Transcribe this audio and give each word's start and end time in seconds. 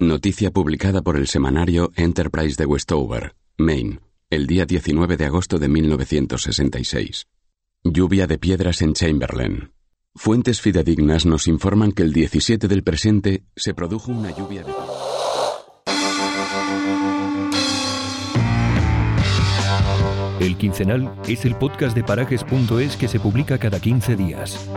Noticia 0.00 0.52
publicada 0.52 1.02
por 1.02 1.16
el 1.16 1.26
semanario 1.26 1.90
Enterprise 1.96 2.54
de 2.56 2.66
Westover, 2.66 3.34
Maine, 3.56 3.98
el 4.30 4.46
día 4.46 4.64
19 4.64 5.16
de 5.16 5.24
agosto 5.24 5.58
de 5.58 5.68
1966. 5.68 7.26
Lluvia 7.82 8.28
de 8.28 8.38
piedras 8.38 8.80
en 8.82 8.92
Chamberlain. 8.92 9.72
Fuentes 10.14 10.60
fidedignas 10.60 11.26
nos 11.26 11.48
informan 11.48 11.90
que 11.90 12.04
el 12.04 12.12
17 12.12 12.68
del 12.68 12.84
presente 12.84 13.42
se 13.56 13.74
produjo 13.74 14.12
una 14.12 14.30
lluvia 14.30 14.62
de... 14.62 14.72
El 20.38 20.56
Quincenal 20.56 21.12
es 21.26 21.44
el 21.44 21.56
podcast 21.56 21.96
de 21.96 22.04
parajes.es 22.04 22.96
que 22.96 23.08
se 23.08 23.18
publica 23.18 23.58
cada 23.58 23.80
15 23.80 24.14
días. 24.14 24.70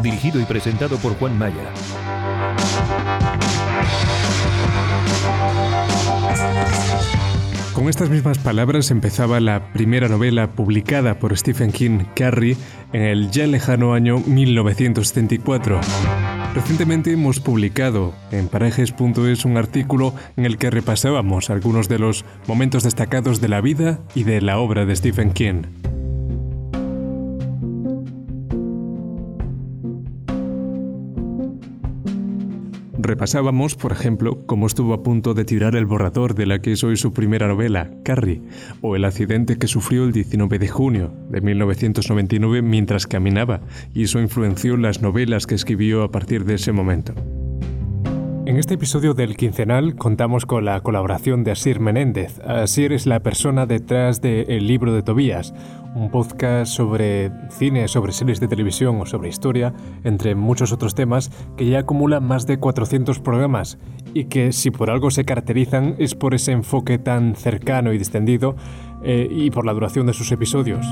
Dirigido 0.00 0.40
y 0.40 0.44
presentado 0.44 0.96
por 0.98 1.14
Juan 1.16 1.36
Maya. 1.36 1.74
Con 7.80 7.88
estas 7.88 8.10
mismas 8.10 8.36
palabras 8.36 8.90
empezaba 8.90 9.40
la 9.40 9.72
primera 9.72 10.06
novela 10.06 10.50
publicada 10.50 11.18
por 11.18 11.34
Stephen 11.34 11.72
King, 11.72 12.00
Carrie, 12.14 12.58
en 12.92 13.00
el 13.00 13.30
ya 13.30 13.46
lejano 13.46 13.94
año 13.94 14.18
1974. 14.18 15.80
Recientemente 16.54 17.10
hemos 17.10 17.40
publicado 17.40 18.12
en 18.32 18.48
parajes.es 18.48 19.46
un 19.46 19.56
artículo 19.56 20.12
en 20.36 20.44
el 20.44 20.58
que 20.58 20.68
repasábamos 20.68 21.48
algunos 21.48 21.88
de 21.88 21.98
los 21.98 22.26
momentos 22.46 22.82
destacados 22.82 23.40
de 23.40 23.48
la 23.48 23.62
vida 23.62 24.00
y 24.14 24.24
de 24.24 24.42
la 24.42 24.58
obra 24.58 24.84
de 24.84 24.94
Stephen 24.94 25.32
King. 25.32 25.62
Repasábamos, 33.10 33.74
por 33.74 33.90
ejemplo, 33.90 34.46
cómo 34.46 34.68
estuvo 34.68 34.94
a 34.94 35.02
punto 35.02 35.34
de 35.34 35.44
tirar 35.44 35.74
el 35.74 35.84
borrador 35.84 36.36
de 36.36 36.46
la 36.46 36.60
que 36.60 36.70
es 36.70 36.84
hoy 36.84 36.96
su 36.96 37.12
primera 37.12 37.48
novela, 37.48 37.90
Carrie, 38.04 38.40
o 38.82 38.94
el 38.94 39.04
accidente 39.04 39.58
que 39.58 39.66
sufrió 39.66 40.04
el 40.04 40.12
19 40.12 40.60
de 40.60 40.68
junio 40.68 41.12
de 41.28 41.40
1999 41.40 42.62
mientras 42.62 43.08
caminaba, 43.08 43.62
y 43.92 44.04
eso 44.04 44.20
influenció 44.20 44.76
las 44.76 45.02
novelas 45.02 45.48
que 45.48 45.56
escribió 45.56 46.04
a 46.04 46.12
partir 46.12 46.44
de 46.44 46.54
ese 46.54 46.70
momento. 46.70 47.12
En 48.50 48.56
este 48.56 48.74
episodio 48.74 49.14
del 49.14 49.36
Quincenal 49.36 49.94
contamos 49.94 50.44
con 50.44 50.64
la 50.64 50.80
colaboración 50.80 51.44
de 51.44 51.52
Asir 51.52 51.78
Menéndez. 51.78 52.40
Asir 52.40 52.92
es 52.92 53.06
la 53.06 53.20
persona 53.20 53.64
detrás 53.64 54.20
de 54.22 54.42
El 54.48 54.66
libro 54.66 54.92
de 54.92 55.04
Tobías, 55.04 55.54
un 55.94 56.10
podcast 56.10 56.72
sobre 56.72 57.30
cine, 57.50 57.86
sobre 57.86 58.10
series 58.10 58.40
de 58.40 58.48
televisión 58.48 59.00
o 59.00 59.06
sobre 59.06 59.28
historia, 59.28 59.72
entre 60.02 60.34
muchos 60.34 60.72
otros 60.72 60.96
temas, 60.96 61.30
que 61.56 61.68
ya 61.68 61.78
acumula 61.78 62.18
más 62.18 62.48
de 62.48 62.58
400 62.58 63.20
programas 63.20 63.78
y 64.14 64.24
que 64.24 64.50
si 64.50 64.72
por 64.72 64.90
algo 64.90 65.12
se 65.12 65.24
caracterizan 65.24 65.94
es 65.98 66.16
por 66.16 66.34
ese 66.34 66.50
enfoque 66.50 66.98
tan 66.98 67.36
cercano 67.36 67.92
y 67.92 67.98
distendido 67.98 68.56
eh, 69.04 69.28
y 69.30 69.52
por 69.52 69.64
la 69.64 69.74
duración 69.74 70.08
de 70.08 70.12
sus 70.12 70.32
episodios. 70.32 70.84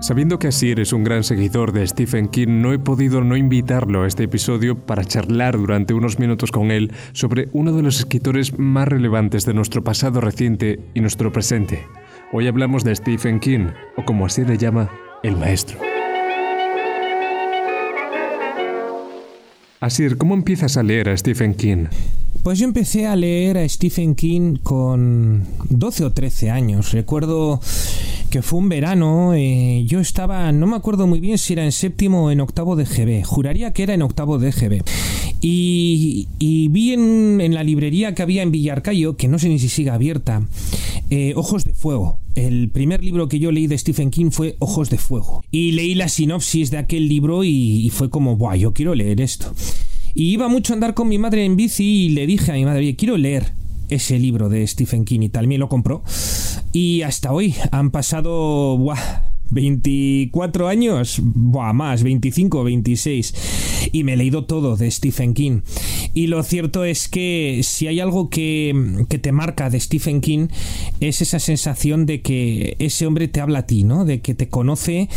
Sabiendo 0.00 0.38
que 0.38 0.48
así 0.48 0.70
eres 0.70 0.94
un 0.94 1.04
gran 1.04 1.24
seguidor 1.24 1.72
de 1.72 1.86
Stephen 1.86 2.28
King, 2.28 2.62
no 2.62 2.72
he 2.72 2.78
podido 2.78 3.22
no 3.22 3.36
invitarlo 3.36 4.02
a 4.02 4.06
este 4.06 4.24
episodio 4.24 4.78
para 4.86 5.04
charlar 5.04 5.58
durante 5.58 5.92
unos 5.92 6.18
minutos 6.18 6.50
con 6.50 6.70
él 6.70 6.90
sobre 7.12 7.50
uno 7.52 7.72
de 7.72 7.82
los 7.82 7.98
escritores 7.98 8.58
más 8.58 8.88
relevantes 8.88 9.44
de 9.44 9.52
nuestro 9.52 9.84
pasado 9.84 10.22
reciente 10.22 10.80
y 10.94 11.00
nuestro 11.00 11.32
presente. 11.32 11.86
Hoy 12.32 12.46
hablamos 12.46 12.82
de 12.82 12.96
Stephen 12.96 13.40
King, 13.40 13.68
o 13.98 14.04
como 14.06 14.24
así 14.24 14.42
le 14.42 14.56
llama, 14.56 14.90
el 15.22 15.36
maestro. 15.36 15.89
Asir, 19.80 20.18
¿cómo 20.18 20.34
empiezas 20.34 20.76
a 20.76 20.82
leer 20.82 21.08
a 21.08 21.16
Stephen 21.16 21.54
King? 21.54 21.86
Pues 22.42 22.58
yo 22.58 22.66
empecé 22.66 23.06
a 23.06 23.16
leer 23.16 23.56
a 23.56 23.66
Stephen 23.66 24.14
King 24.14 24.56
con 24.62 25.46
12 25.70 26.04
o 26.04 26.12
13 26.12 26.50
años. 26.50 26.92
Recuerdo 26.92 27.62
que 28.28 28.42
fue 28.42 28.58
un 28.58 28.68
verano, 28.68 29.32
eh, 29.32 29.84
yo 29.86 30.00
estaba, 30.00 30.52
no 30.52 30.66
me 30.66 30.76
acuerdo 30.76 31.06
muy 31.06 31.18
bien 31.18 31.38
si 31.38 31.54
era 31.54 31.64
en 31.64 31.72
séptimo 31.72 32.26
o 32.26 32.30
en 32.30 32.40
octavo 32.40 32.76
de 32.76 32.84
GB, 32.84 33.24
juraría 33.24 33.72
que 33.72 33.82
era 33.82 33.94
en 33.94 34.02
octavo 34.02 34.38
de 34.38 34.50
GB. 34.50 34.84
Y, 35.40 36.28
vi 36.70 36.92
en, 36.92 37.54
la 37.54 37.64
librería 37.64 38.14
que 38.14 38.20
había 38.20 38.42
en 38.42 38.52
Villarcayo, 38.52 39.16
que 39.16 39.28
no 39.28 39.38
sé 39.38 39.48
ni 39.48 39.58
si 39.58 39.70
sigue 39.70 39.88
abierta, 39.88 40.42
eh, 41.08 41.32
Ojos 41.36 41.64
de 41.64 41.72
Fuego. 41.72 42.20
El 42.34 42.70
primer 42.70 43.02
libro 43.02 43.28
que 43.28 43.38
yo 43.38 43.50
leí 43.50 43.66
de 43.66 43.76
Stephen 43.76 44.10
King 44.10 44.30
fue 44.30 44.56
Ojos 44.60 44.90
de 44.90 44.98
Fuego. 44.98 45.42
Y 45.50 45.72
leí 45.72 45.94
la 45.94 46.08
sinopsis 46.08 46.70
de 46.70 46.78
aquel 46.78 47.08
libro 47.08 47.44
y, 47.44 47.90
fue 47.92 48.10
como, 48.10 48.36
¡buah, 48.36 48.56
yo 48.56 48.72
quiero 48.72 48.94
leer 48.94 49.20
esto! 49.20 49.52
Y 50.14 50.32
iba 50.32 50.48
mucho 50.48 50.72
a 50.72 50.74
andar 50.74 50.94
con 50.94 51.08
mi 51.08 51.18
madre 51.18 51.44
en 51.44 51.56
bici 51.56 52.06
y 52.06 52.08
le 52.10 52.26
dije 52.26 52.50
a 52.50 52.54
mi 52.54 52.64
madre, 52.64 52.96
quiero 52.96 53.16
leer 53.16 53.52
ese 53.88 54.18
libro 54.18 54.48
de 54.48 54.66
Stephen 54.66 55.04
King 55.04 55.20
y 55.20 55.28
tal. 55.28 55.46
Me 55.46 55.58
lo 55.58 55.68
compró. 55.68 56.02
Y 56.72 57.02
hasta 57.02 57.32
hoy 57.32 57.54
han 57.72 57.90
pasado... 57.90 58.76
Buah, 58.78 59.29
24 59.50 60.68
años, 60.68 61.20
buah, 61.22 61.72
más, 61.72 62.02
25, 62.02 62.64
26. 62.64 63.34
Y 63.92 64.04
me 64.04 64.14
he 64.14 64.16
leído 64.16 64.44
todo 64.44 64.76
de 64.76 64.90
Stephen 64.90 65.34
King. 65.34 65.60
Y 66.14 66.26
lo 66.26 66.42
cierto 66.42 66.84
es 66.84 67.08
que 67.08 67.60
si 67.62 67.86
hay 67.86 68.00
algo 68.00 68.30
que, 68.30 69.04
que, 69.08 69.18
te 69.18 69.32
marca 69.32 69.70
de 69.70 69.80
Stephen 69.80 70.20
King, 70.20 70.48
es 71.00 71.22
esa 71.22 71.38
sensación 71.38 72.06
de 72.06 72.20
que 72.20 72.76
ese 72.78 73.06
hombre 73.06 73.28
te 73.28 73.40
habla 73.40 73.60
a 73.60 73.66
ti, 73.66 73.84
¿no? 73.84 74.04
De 74.04 74.20
que 74.20 74.34
te 74.34 74.48
conoce 74.48 75.08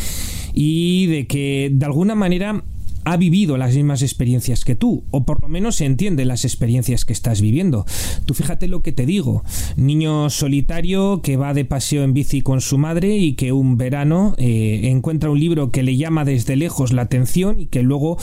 y 0.54 1.08
de 1.08 1.28
que 1.28 1.70
de 1.72 1.86
alguna 1.86 2.16
manera 2.16 2.64
ha 3.06 3.18
vivido 3.18 3.58
las 3.58 3.76
mismas 3.76 4.02
experiencias 4.02 4.64
que 4.66 4.76
tú, 4.76 5.04
o 5.12 5.26
por 5.26 5.42
lo 5.42 5.48
menos 5.48 5.82
entiende 5.82 6.26
las 6.26 6.46
experiencias 6.46 7.06
que 7.06 7.14
estás 7.14 7.42
viviendo. 7.42 7.86
Tú 8.26 8.34
fíjate 8.34 8.68
lo 8.68 8.82
que 8.82 8.92
te 8.92 9.06
digo, 9.06 9.44
niño 9.76 10.30
solitario 10.30 11.22
que 11.22 11.38
va 11.38 11.54
de 11.54 11.66
paseo 11.66 12.04
en 12.04 12.14
bici 12.14 12.42
con 12.42 12.62
su 12.62 12.78
madre 12.78 13.18
y 13.18 13.34
que 13.34 13.52
un 13.52 13.78
verano 13.78 14.36
eh, 14.38 14.82
encuentra 14.84 15.30
un 15.30 15.40
libro 15.40 15.72
que 15.72 15.84
le 15.84 15.98
llama 15.98 16.26
desde 16.26 16.56
lejos 16.56 16.94
la 16.94 17.04
atención 17.04 17.60
y 17.60 17.66
que 17.68 17.84
luego 17.84 18.18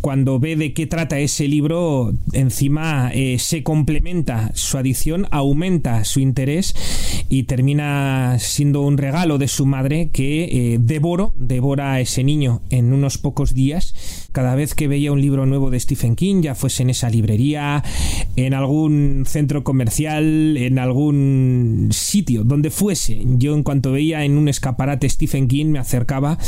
cuando 0.00 0.38
ve 0.38 0.56
de 0.56 0.72
qué 0.72 0.86
trata 0.86 1.18
ese 1.18 1.48
libro 1.48 2.12
encima 2.32 3.10
eh, 3.12 3.38
se 3.38 3.62
complementa 3.62 4.52
su 4.54 4.78
adicción, 4.78 5.26
aumenta 5.30 6.04
su 6.04 6.20
interés 6.20 6.74
y 7.28 7.44
termina 7.44 8.36
siendo 8.38 8.82
un 8.82 8.98
regalo 8.98 9.38
de 9.38 9.48
su 9.48 9.66
madre 9.66 10.10
que 10.12 10.44
eh, 10.44 10.78
devoro, 10.80 11.32
devora 11.36 11.92
a 11.92 12.00
ese 12.00 12.24
niño 12.24 12.62
en 12.70 12.92
unos 12.92 13.18
pocos 13.18 13.54
días 13.54 13.94
cada 14.32 14.54
vez 14.54 14.74
que 14.74 14.88
veía 14.88 15.12
un 15.12 15.20
libro 15.20 15.46
nuevo 15.46 15.70
de 15.70 15.80
Stephen 15.80 16.16
King, 16.16 16.42
ya 16.42 16.54
fuese 16.54 16.82
en 16.82 16.90
esa 16.90 17.10
librería, 17.10 17.82
en 18.36 18.54
algún 18.54 19.24
centro 19.26 19.64
comercial, 19.64 20.56
en 20.56 20.78
algún 20.78 21.88
sitio, 21.92 22.44
donde 22.44 22.70
fuese, 22.70 23.22
yo 23.24 23.54
en 23.54 23.62
cuanto 23.62 23.92
veía 23.92 24.24
en 24.24 24.38
un 24.38 24.48
escaparate 24.48 25.08
Stephen 25.08 25.48
King 25.48 25.66
me 25.66 25.78
acercaba 25.78 26.38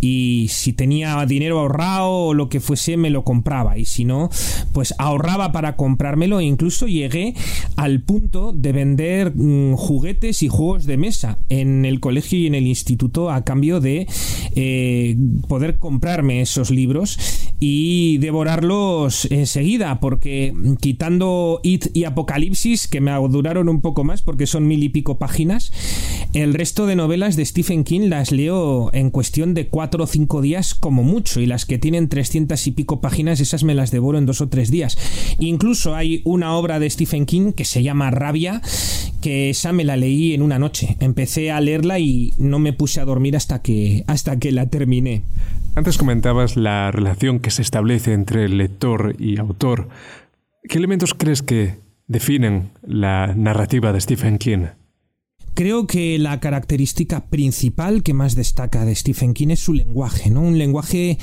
y 0.00 0.48
si 0.48 0.72
tenía 0.72 1.24
dinero 1.26 1.60
ahorrado 1.60 2.10
o 2.10 2.34
lo 2.34 2.48
que 2.48 2.60
fuese 2.60 2.96
me 2.96 3.10
lo 3.10 3.22
compraba. 3.22 3.78
Y 3.78 3.84
si 3.84 4.04
no 4.04 4.30
pues 4.72 4.94
ahorraba 4.98 5.52
para 5.52 5.76
comprármelo 5.76 6.40
e 6.40 6.44
incluso 6.44 6.86
llegué 6.86 7.34
al 7.76 8.02
punto 8.02 8.52
de 8.52 8.72
vender 8.72 9.32
mm, 9.34 9.74
juguetes 9.74 10.42
y 10.42 10.48
juegos 10.48 10.86
de 10.86 10.96
mesa 10.96 11.38
en 11.48 11.84
el 11.84 12.00
colegio 12.00 12.38
y 12.38 12.46
en 12.46 12.54
el 12.54 12.66
instituto 12.66 13.30
a 13.30 13.44
cambio 13.44 13.80
de 13.80 14.06
eh, 14.54 15.16
poder 15.48 15.78
comprarme 15.78 16.40
esos 16.40 16.70
libros 16.70 16.99
y 17.60 18.18
devorarlos 18.18 19.26
enseguida 19.30 20.00
porque 20.00 20.54
quitando 20.80 21.60
It 21.62 21.88
y 21.94 22.04
Apocalipsis 22.04 22.88
que 22.88 23.00
me 23.00 23.12
duraron 23.28 23.68
un 23.68 23.80
poco 23.80 24.04
más 24.04 24.22
porque 24.22 24.46
son 24.46 24.66
mil 24.66 24.82
y 24.82 24.88
pico 24.88 25.18
páginas 25.18 25.72
el 26.32 26.54
resto 26.54 26.86
de 26.86 26.96
novelas 26.96 27.36
de 27.36 27.44
Stephen 27.44 27.84
King 27.84 28.08
las 28.08 28.32
leo 28.32 28.90
en 28.92 29.10
cuestión 29.10 29.54
de 29.54 29.68
cuatro 29.68 30.04
o 30.04 30.06
cinco 30.06 30.42
días 30.42 30.74
como 30.74 31.02
mucho 31.02 31.40
y 31.40 31.46
las 31.46 31.66
que 31.66 31.78
tienen 31.78 32.08
300 32.08 32.66
y 32.66 32.70
pico 32.70 33.00
páginas 33.00 33.40
esas 33.40 33.64
me 33.64 33.74
las 33.74 33.90
devoro 33.90 34.18
en 34.18 34.26
dos 34.26 34.40
o 34.40 34.48
tres 34.48 34.70
días. 34.70 34.96
Incluso 35.38 35.94
hay 35.94 36.22
una 36.24 36.54
obra 36.56 36.78
de 36.78 36.88
Stephen 36.88 37.26
King 37.26 37.52
que 37.52 37.64
se 37.64 37.82
llama 37.82 38.10
Rabia 38.10 38.62
que 39.20 39.50
esa 39.50 39.72
me 39.72 39.84
la 39.84 39.96
leí 39.96 40.32
en 40.32 40.42
una 40.42 40.58
noche. 40.58 40.96
Empecé 41.00 41.50
a 41.50 41.60
leerla 41.60 41.98
y 41.98 42.32
no 42.38 42.58
me 42.58 42.72
puse 42.72 43.00
a 43.00 43.04
dormir 43.04 43.36
hasta 43.36 43.60
que 43.60 44.04
hasta 44.06 44.38
que 44.38 44.52
la 44.52 44.66
terminé. 44.66 45.22
Antes 45.76 45.98
comentabas 45.98 46.56
la 46.56 46.90
relación 46.90 47.38
que 47.38 47.50
se 47.50 47.62
establece 47.62 48.12
entre 48.12 48.48
lector 48.48 49.14
y 49.18 49.38
autor. 49.38 49.88
¿Qué 50.68 50.78
elementos 50.78 51.14
crees 51.14 51.42
que 51.42 51.78
definen 52.06 52.72
la 52.82 53.34
narrativa 53.34 53.92
de 53.92 54.00
Stephen 54.00 54.38
King? 54.38 54.66
Creo 55.60 55.86
que 55.86 56.18
la 56.18 56.40
característica 56.40 57.26
principal 57.26 58.02
que 58.02 58.14
más 58.14 58.34
destaca 58.34 58.86
de 58.86 58.94
Stephen 58.94 59.34
King 59.34 59.48
es 59.48 59.60
su 59.60 59.74
lenguaje, 59.74 60.30
¿no? 60.30 60.40
Un 60.40 60.56
lenguaje 60.56 61.18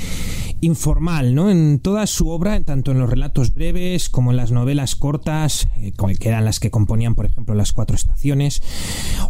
informal, 0.61 1.33
¿no? 1.33 1.49
En 1.49 1.79
toda 1.79 2.05
su 2.05 2.29
obra, 2.29 2.61
tanto 2.61 2.91
en 2.91 2.99
los 2.99 3.09
relatos 3.09 3.55
breves 3.55 4.09
como 4.09 4.29
en 4.29 4.37
las 4.37 4.51
novelas 4.51 4.95
cortas, 4.95 5.67
eh, 5.81 5.91
que 6.19 6.29
eran 6.29 6.45
las 6.45 6.59
que 6.59 6.69
componían, 6.69 7.15
por 7.15 7.25
ejemplo, 7.25 7.55
las 7.55 7.73
cuatro 7.73 7.95
estaciones, 7.95 8.61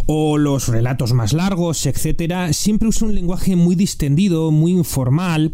o 0.07 0.37
los 0.37 0.67
relatos 0.67 1.13
más 1.13 1.31
largos, 1.31 1.85
etcétera, 1.85 2.51
siempre 2.51 2.89
usa 2.89 3.07
un 3.07 3.15
lenguaje 3.15 3.55
muy 3.55 3.75
distendido, 3.75 4.51
muy 4.51 4.73
informal, 4.73 5.53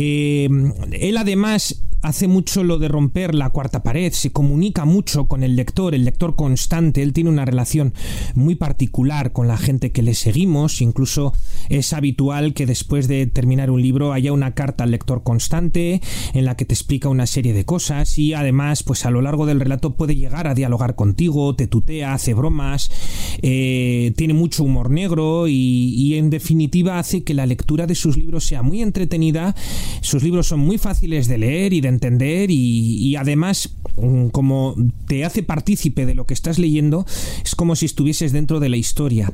Eh, 0.00 0.48
él 0.92 1.16
además 1.16 1.82
hace 2.02 2.28
mucho 2.28 2.64
lo 2.64 2.78
de 2.78 2.88
romper 2.88 3.34
la 3.34 3.50
cuarta 3.50 3.82
pared, 3.82 4.12
se 4.12 4.30
comunica 4.30 4.84
mucho 4.84 5.26
con 5.26 5.42
el 5.42 5.56
lector, 5.56 5.94
el 5.94 6.04
lector 6.04 6.36
constante, 6.36 7.02
él 7.02 7.12
tiene 7.12 7.30
una 7.30 7.44
relación 7.44 7.92
muy 8.34 8.54
particular 8.54 9.32
con 9.32 9.48
la 9.48 9.56
gente 9.56 9.90
que 9.90 10.02
le 10.02 10.14
seguimos, 10.14 10.80
incluso 10.80 11.32
es 11.68 11.92
habitual 11.92 12.54
que 12.54 12.66
después 12.66 13.08
de 13.08 13.26
terminar 13.26 13.70
un 13.70 13.82
libro 13.82 14.12
haya 14.12 14.32
una 14.32 14.54
carta 14.54 14.84
al 14.84 14.90
lector 14.90 15.22
constante 15.22 16.00
en 16.34 16.44
la 16.44 16.56
que 16.56 16.64
te 16.64 16.74
explica 16.74 17.08
una 17.08 17.26
serie 17.26 17.52
de 17.52 17.64
cosas 17.64 18.18
y 18.18 18.34
además 18.34 18.82
pues 18.82 19.04
a 19.04 19.10
lo 19.10 19.20
largo 19.20 19.46
del 19.46 19.60
relato 19.60 19.94
puede 19.94 20.16
llegar 20.16 20.46
a 20.46 20.54
dialogar 20.54 20.94
contigo, 20.94 21.54
te 21.56 21.66
tutea, 21.66 22.14
hace 22.14 22.34
bromas, 22.34 22.90
eh, 23.42 24.12
tiene 24.16 24.34
mucho 24.34 24.64
humor 24.64 24.90
negro 24.90 25.48
y, 25.48 25.94
y 25.96 26.14
en 26.14 26.30
definitiva 26.30 26.98
hace 26.98 27.24
que 27.24 27.34
la 27.34 27.46
lectura 27.46 27.86
de 27.86 27.94
sus 27.94 28.16
libros 28.16 28.44
sea 28.44 28.62
muy 28.62 28.82
entretenida, 28.82 29.54
sus 30.00 30.22
libros 30.22 30.46
son 30.46 30.60
muy 30.60 30.78
fáciles 30.78 31.28
de 31.28 31.38
leer 31.38 31.72
y 31.72 31.80
de 31.80 31.87
entender 31.88 32.50
y, 32.50 33.16
además 33.16 33.70
mm, 33.96 34.28
como 34.28 34.74
te 35.06 35.24
hace 35.24 35.42
partícipe 35.42 36.06
de 36.06 36.14
lo 36.14 36.26
que 36.26 36.34
estás 36.34 36.58
leyendo, 36.58 37.06
es 37.44 37.54
como 37.54 37.76
si 37.76 37.86
estuvieses 37.86 38.32
dentro 38.32 38.60
de 38.60 38.68
la 38.68 38.76
historia. 38.76 39.32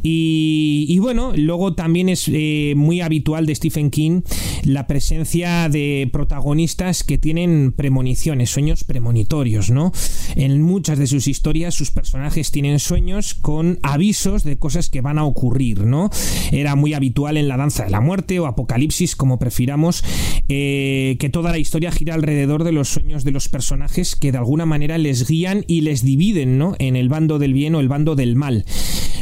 Y, 0.00 0.96
bueno, 1.00 1.32
luego 1.34 1.74
también 1.74 2.08
es 2.08 2.30
eh, 2.32 2.74
muy 2.76 3.00
habitual 3.00 3.46
de 3.46 3.54
Stephen 3.54 3.90
King 3.90 4.22
la 4.64 4.86
presencia 4.86 5.68
de 5.68 6.08
protagonistas 6.12 7.02
que 7.02 7.18
tienen 7.18 7.72
premoniciones, 7.72 8.50
sueños 8.50 8.84
premonitorios, 8.84 9.70
¿no? 9.70 9.92
En 10.36 10.62
muchas 10.62 10.98
de 10.98 11.06
sus 11.06 11.26
historias 11.26 11.74
sus 11.74 11.90
personajes 11.90 12.50
tienen 12.50 12.78
sueños 12.78 13.34
con 13.34 13.78
avisos 13.82 14.44
de 14.44 14.56
cosas 14.56 14.90
que 14.90 15.00
van 15.00 15.18
a 15.18 15.24
ocurrir, 15.24 15.80
¿no? 15.80 16.10
Era 16.52 16.76
muy 16.76 16.94
habitual 16.94 17.36
en 17.36 17.48
La 17.48 17.56
Danza 17.56 17.84
de 17.84 17.90
la 17.90 18.00
Muerte 18.00 18.38
o 18.38 18.46
Apocalipsis, 18.46 19.16
como 19.16 19.38
prefiramos, 19.38 20.04
eh, 20.48 21.16
que 21.18 21.28
toda 21.28 21.50
la 21.50 21.58
historia 21.58 21.90
gira 21.90 22.14
alrededor 22.14 22.62
de 22.62 22.72
los 22.72 22.88
sueños 22.88 23.24
de 23.24 23.32
los 23.32 23.48
personajes 23.48 24.16
que 24.16 24.32
de 24.32 24.38
alguna 24.38 24.66
manera 24.66 24.98
les 24.98 25.28
guían 25.28 25.64
y 25.66 25.80
les 25.80 26.04
dividen, 26.04 26.58
¿no? 26.58 26.74
En 26.78 26.94
el 26.94 27.08
bando 27.08 27.38
del 27.38 27.54
bien 27.54 27.74
o 27.74 27.80
el 27.80 27.88
bando 27.88 28.14
del 28.14 28.36
mal. 28.36 28.64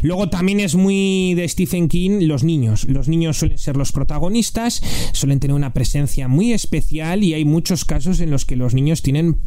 Luego 0.02 0.28
también 0.28 0.60
es 0.60 0.65
muy 0.74 1.34
de 1.34 1.48
Stephen 1.48 1.88
King 1.88 2.26
los 2.26 2.44
niños. 2.44 2.84
Los 2.84 3.08
niños 3.08 3.38
suelen 3.38 3.58
ser 3.58 3.76
los 3.76 3.92
protagonistas, 3.92 4.82
suelen 5.12 5.40
tener 5.40 5.54
una 5.54 5.72
presencia 5.72 6.28
muy 6.28 6.52
especial 6.52 7.22
y 7.22 7.34
hay 7.34 7.44
muchos 7.44 7.84
casos 7.84 8.20
en 8.20 8.30
los 8.30 8.44
que 8.44 8.56
los 8.56 8.74
niños 8.74 9.02
tienen 9.02 9.38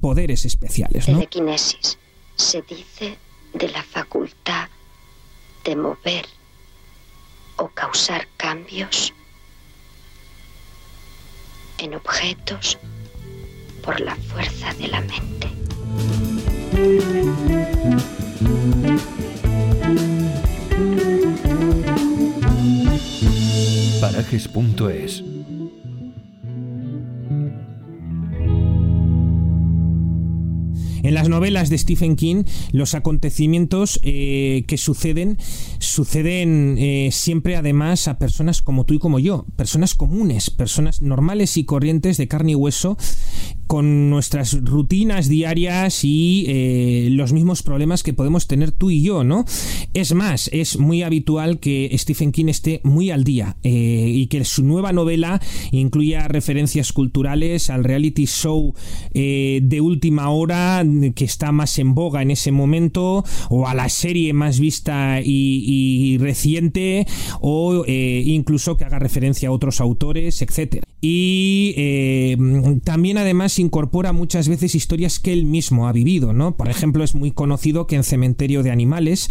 poderes 0.00 0.44
especiales. 0.44 1.08
¿no? 1.08 1.18
Telequinesis 1.18 1.98
se 2.36 2.62
dice 2.62 3.16
de 3.54 3.68
la 3.68 3.82
facultad 3.82 4.68
de 5.64 5.76
mover 5.76 6.26
o 7.56 7.68
causar 7.68 8.28
cambios 8.36 9.12
en 11.78 11.94
objetos 11.94 12.78
por 13.82 14.00
la 14.00 14.16
fuerza 14.16 14.74
de 14.74 14.88
la 14.88 15.00
mente. 15.00 15.48
En 31.06 31.14
las 31.14 31.28
novelas 31.28 31.70
de 31.70 31.78
Stephen 31.78 32.16
King, 32.16 32.42
los 32.72 32.96
acontecimientos 32.96 34.00
eh, 34.02 34.64
que 34.66 34.76
suceden, 34.76 35.38
suceden 35.78 36.76
eh, 36.78 37.10
siempre 37.12 37.54
además 37.54 38.08
a 38.08 38.18
personas 38.18 38.60
como 38.60 38.84
tú 38.84 38.94
y 38.94 38.98
como 38.98 39.20
yo, 39.20 39.46
personas 39.54 39.94
comunes, 39.94 40.50
personas 40.50 41.02
normales 41.02 41.56
y 41.58 41.64
corrientes 41.64 42.16
de 42.16 42.26
carne 42.26 42.52
y 42.52 42.54
hueso 42.56 42.96
con 43.66 44.10
nuestras 44.10 44.62
rutinas 44.64 45.28
diarias 45.28 46.04
y 46.04 46.44
eh, 46.48 47.08
los 47.10 47.32
mismos 47.32 47.62
problemas 47.62 48.02
que 48.02 48.12
podemos 48.12 48.46
tener 48.46 48.70
tú 48.70 48.90
y 48.90 49.02
yo, 49.02 49.24
¿no? 49.24 49.44
Es 49.94 50.14
más, 50.14 50.48
es 50.52 50.78
muy 50.78 51.02
habitual 51.02 51.58
que 51.58 51.94
Stephen 51.98 52.32
King 52.32 52.46
esté 52.46 52.80
muy 52.84 53.10
al 53.10 53.24
día 53.24 53.56
eh, 53.62 54.10
y 54.14 54.26
que 54.28 54.44
su 54.44 54.64
nueva 54.64 54.92
novela 54.92 55.40
incluya 55.72 56.28
referencias 56.28 56.92
culturales 56.92 57.70
al 57.70 57.84
reality 57.84 58.26
show 58.26 58.74
eh, 59.14 59.60
de 59.62 59.80
última 59.80 60.30
hora 60.30 60.84
que 61.14 61.24
está 61.24 61.50
más 61.52 61.78
en 61.78 61.94
boga 61.94 62.22
en 62.22 62.30
ese 62.30 62.52
momento 62.52 63.24
o 63.50 63.66
a 63.66 63.74
la 63.74 63.88
serie 63.88 64.32
más 64.32 64.60
vista 64.60 65.20
y, 65.22 66.18
reciente 66.18 67.06
o 67.40 67.84
incluso 67.86 68.76
que 68.76 68.84
haga 68.84 68.98
referencia 68.98 69.48
a 69.48 69.52
otros 69.52 69.80
autores, 69.80 70.40
etc. 70.42 70.82
Y 71.00 72.36
también 72.84 73.18
además 73.18 73.55
incorpora 73.58 74.12
muchas 74.12 74.48
veces 74.48 74.74
historias 74.74 75.20
que 75.20 75.32
él 75.32 75.44
mismo 75.44 75.88
ha 75.88 75.92
vivido, 75.92 76.32
¿no? 76.32 76.56
Por 76.56 76.68
ejemplo, 76.68 77.04
es 77.04 77.14
muy 77.14 77.30
conocido 77.30 77.86
que 77.86 77.96
en 77.96 78.04
Cementerio 78.04 78.62
de 78.62 78.70
Animales, 78.70 79.30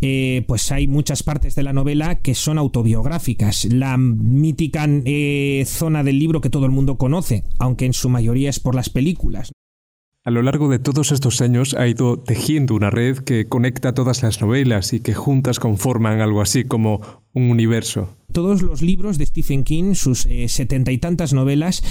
eh, 0.00 0.44
pues 0.46 0.70
hay 0.72 0.86
muchas 0.86 1.22
partes 1.22 1.54
de 1.54 1.62
la 1.62 1.72
novela 1.72 2.16
que 2.16 2.34
son 2.34 2.58
autobiográficas. 2.58 3.66
La 3.66 3.96
mítica 3.96 4.86
eh, 4.88 5.64
zona 5.66 6.04
del 6.04 6.18
libro 6.18 6.40
que 6.40 6.50
todo 6.50 6.66
el 6.66 6.72
mundo 6.72 6.96
conoce, 6.96 7.44
aunque 7.58 7.86
en 7.86 7.92
su 7.92 8.08
mayoría 8.08 8.50
es 8.50 8.60
por 8.60 8.74
las 8.74 8.90
películas. 8.90 9.52
A 10.24 10.30
lo 10.30 10.42
largo 10.42 10.68
de 10.68 10.78
todos 10.78 11.10
estos 11.10 11.40
años 11.40 11.74
ha 11.74 11.88
ido 11.88 12.16
tejiendo 12.16 12.76
una 12.76 12.90
red 12.90 13.18
que 13.18 13.48
conecta 13.48 13.92
todas 13.92 14.22
las 14.22 14.40
novelas 14.40 14.92
y 14.92 15.00
que 15.00 15.14
juntas 15.14 15.58
conforman 15.58 16.20
algo 16.20 16.40
así 16.40 16.62
como 16.62 17.00
un 17.32 17.50
universo 17.50 18.16
todos 18.32 18.62
los 18.62 18.82
libros 18.82 19.18
de 19.18 19.26
Stephen 19.26 19.64
King, 19.64 19.94
sus 19.94 20.26
eh, 20.26 20.48
setenta 20.48 20.92
y 20.92 20.98
tantas 20.98 21.32
novelas, 21.32 21.82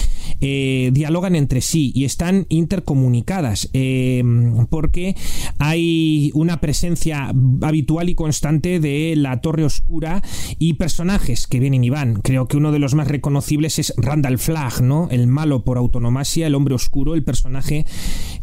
eh, 0.41 0.89
dialogan 0.93 1.35
entre 1.35 1.61
sí 1.61 1.91
y 1.95 2.05
están 2.05 2.45
intercomunicadas 2.49 3.69
eh, 3.73 4.23
porque 4.69 5.15
hay 5.59 6.31
una 6.33 6.59
presencia 6.59 7.31
habitual 7.61 8.09
y 8.09 8.15
constante 8.15 8.79
de 8.79 9.13
la 9.15 9.41
Torre 9.41 9.63
Oscura 9.63 10.21
y 10.59 10.73
personajes 10.73 11.47
que 11.47 11.59
vienen 11.59 11.83
y 11.83 11.89
van. 11.89 12.15
Creo 12.15 12.47
que 12.47 12.57
uno 12.57 12.71
de 12.71 12.79
los 12.79 12.95
más 12.95 13.07
reconocibles 13.07 13.79
es 13.79 13.93
Randall 13.97 14.37
Flagg, 14.37 14.81
¿no? 14.81 15.07
El 15.11 15.27
malo 15.27 15.63
por 15.63 15.77
autonomasia, 15.77 16.47
el 16.47 16.55
hombre 16.55 16.75
oscuro, 16.75 17.13
el 17.13 17.23
personaje 17.23 17.85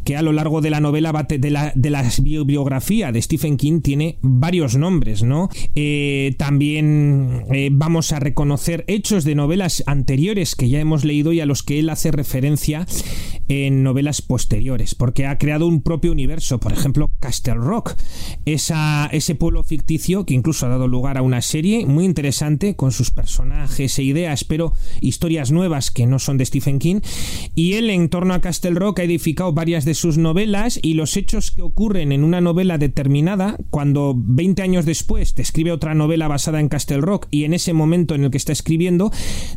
que 0.08 0.16
a 0.16 0.22
lo 0.22 0.32
largo 0.32 0.62
de 0.62 0.70
la 0.70 0.81
novela 0.81 1.12
de 1.28 1.50
la, 1.50 1.70
de 1.75 1.90
la 1.90 2.02
biografía 2.46 3.12
de 3.12 3.20
Stephen 3.20 3.58
King 3.58 3.82
tiene 3.82 4.16
varios 4.22 4.75
nombres, 4.75 5.22
¿no? 5.22 5.50
también 6.38 7.44
vamos 7.72 8.12
a 8.12 8.19
reconocer 8.19 8.87
hechos 8.87 9.25
de 9.25 9.34
novelas 9.34 9.84
anteriores 9.87 10.55
que 10.55 10.70
ya 10.70 10.81
hemos 10.81 11.05
leído 11.05 11.34
y 11.34 11.40
a 11.40 11.46
los 11.46 11.62
que 11.62 11.78
él 11.78 11.90
hace 11.90 12.10
referencia 12.10 12.87
en 13.49 13.82
novelas 13.82 14.22
posteriores, 14.22 14.94
porque 14.94 15.26
ha 15.26 15.37
creado 15.37 15.66
un 15.66 15.82
propio 15.82 16.12
universo, 16.12 16.59
por 16.59 16.73
ejemplo, 16.73 17.11
Castle 17.21 17.54
Rock, 17.54 17.94
esa, 18.47 19.09
ese 19.12 19.35
pueblo 19.35 19.62
ficticio 19.62 20.25
que 20.25 20.35
incluso 20.35 20.66
ha 20.66 20.71
dado 20.71 20.88
lugar 20.88 21.18
a 21.18 21.23
una 21.23 21.42
serie 21.42 21.85
muy 21.87 22.04
interesante 22.04 22.76
con 22.76 22.92
sus 22.92 23.11
personajes 23.11 23.99
e 23.99 24.02
ideas, 24.02 24.44
pero 24.44 24.73
historias 25.00 25.50
nuevas 25.50 25.90
que 25.90 26.06
no 26.06 26.18
son 26.18 26.38
de 26.38 26.47
Stephen 26.47 26.78
King, 26.78 27.00
y 27.54 27.75
él 27.75 27.90
en 27.90 28.09
torno 28.09 28.35
a 28.35 28.40
Castle 28.40 28.73
Rock 28.78 29.00
ha 29.00 29.04
edificado 29.04 29.52
varias 29.52 29.85
de 29.85 29.98
sus 29.99 30.19
novelas 30.19 30.78
y 30.83 30.95
los 30.95 31.17
hechos 31.17 31.50
que 31.50 31.62
ocurren 31.62 32.12
en 32.12 32.25
una 32.25 32.40
novela 32.40 32.78
determinada, 32.78 33.57
cuando 33.71 34.14
20 34.17 34.62
años 34.62 34.87
después 34.87 35.35
te 35.35 35.43
escribe 35.43 35.73
otra 35.73 35.95
novela 35.95 36.28
basada 36.28 36.61
en 36.61 36.69
Castle 36.69 37.00
Rock 37.00 37.26
y 37.31 37.45
en 37.45 37.55
ese 37.55 37.73
momento 37.73 38.14
en 38.14 38.25
el 38.25 38.31
que 38.31 38.38
está 38.38 38.52
escribiendo, 38.52 39.11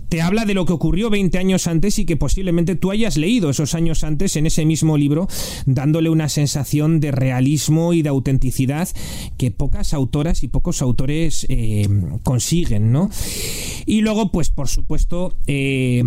te 0.09 0.21
habla 0.21 0.45
de 0.45 0.53
lo 0.53 0.65
que 0.65 0.73
ocurrió 0.73 1.09
20 1.09 1.37
años 1.37 1.67
antes 1.67 1.99
y 1.99 2.05
que 2.05 2.17
posiblemente 2.17 2.75
tú 2.75 2.91
hayas 2.91 3.17
leído 3.17 3.49
esos 3.49 3.75
años 3.75 4.03
antes 4.03 4.35
en 4.35 4.45
ese 4.45 4.65
mismo 4.65 4.97
libro, 4.97 5.27
dándole 5.65 6.09
una 6.09 6.29
sensación 6.29 6.99
de 6.99 7.11
realismo 7.11 7.93
y 7.93 8.01
de 8.01 8.09
autenticidad 8.09 8.89
que 9.37 9.51
pocas 9.51 9.93
autoras 9.93 10.43
y 10.43 10.47
pocos 10.47 10.81
autores 10.81 11.45
eh, 11.49 11.87
consiguen, 12.23 12.91
¿no? 12.91 13.09
Y 13.85 14.01
luego, 14.01 14.31
pues 14.31 14.49
por 14.49 14.67
supuesto, 14.67 15.35
eh, 15.47 16.03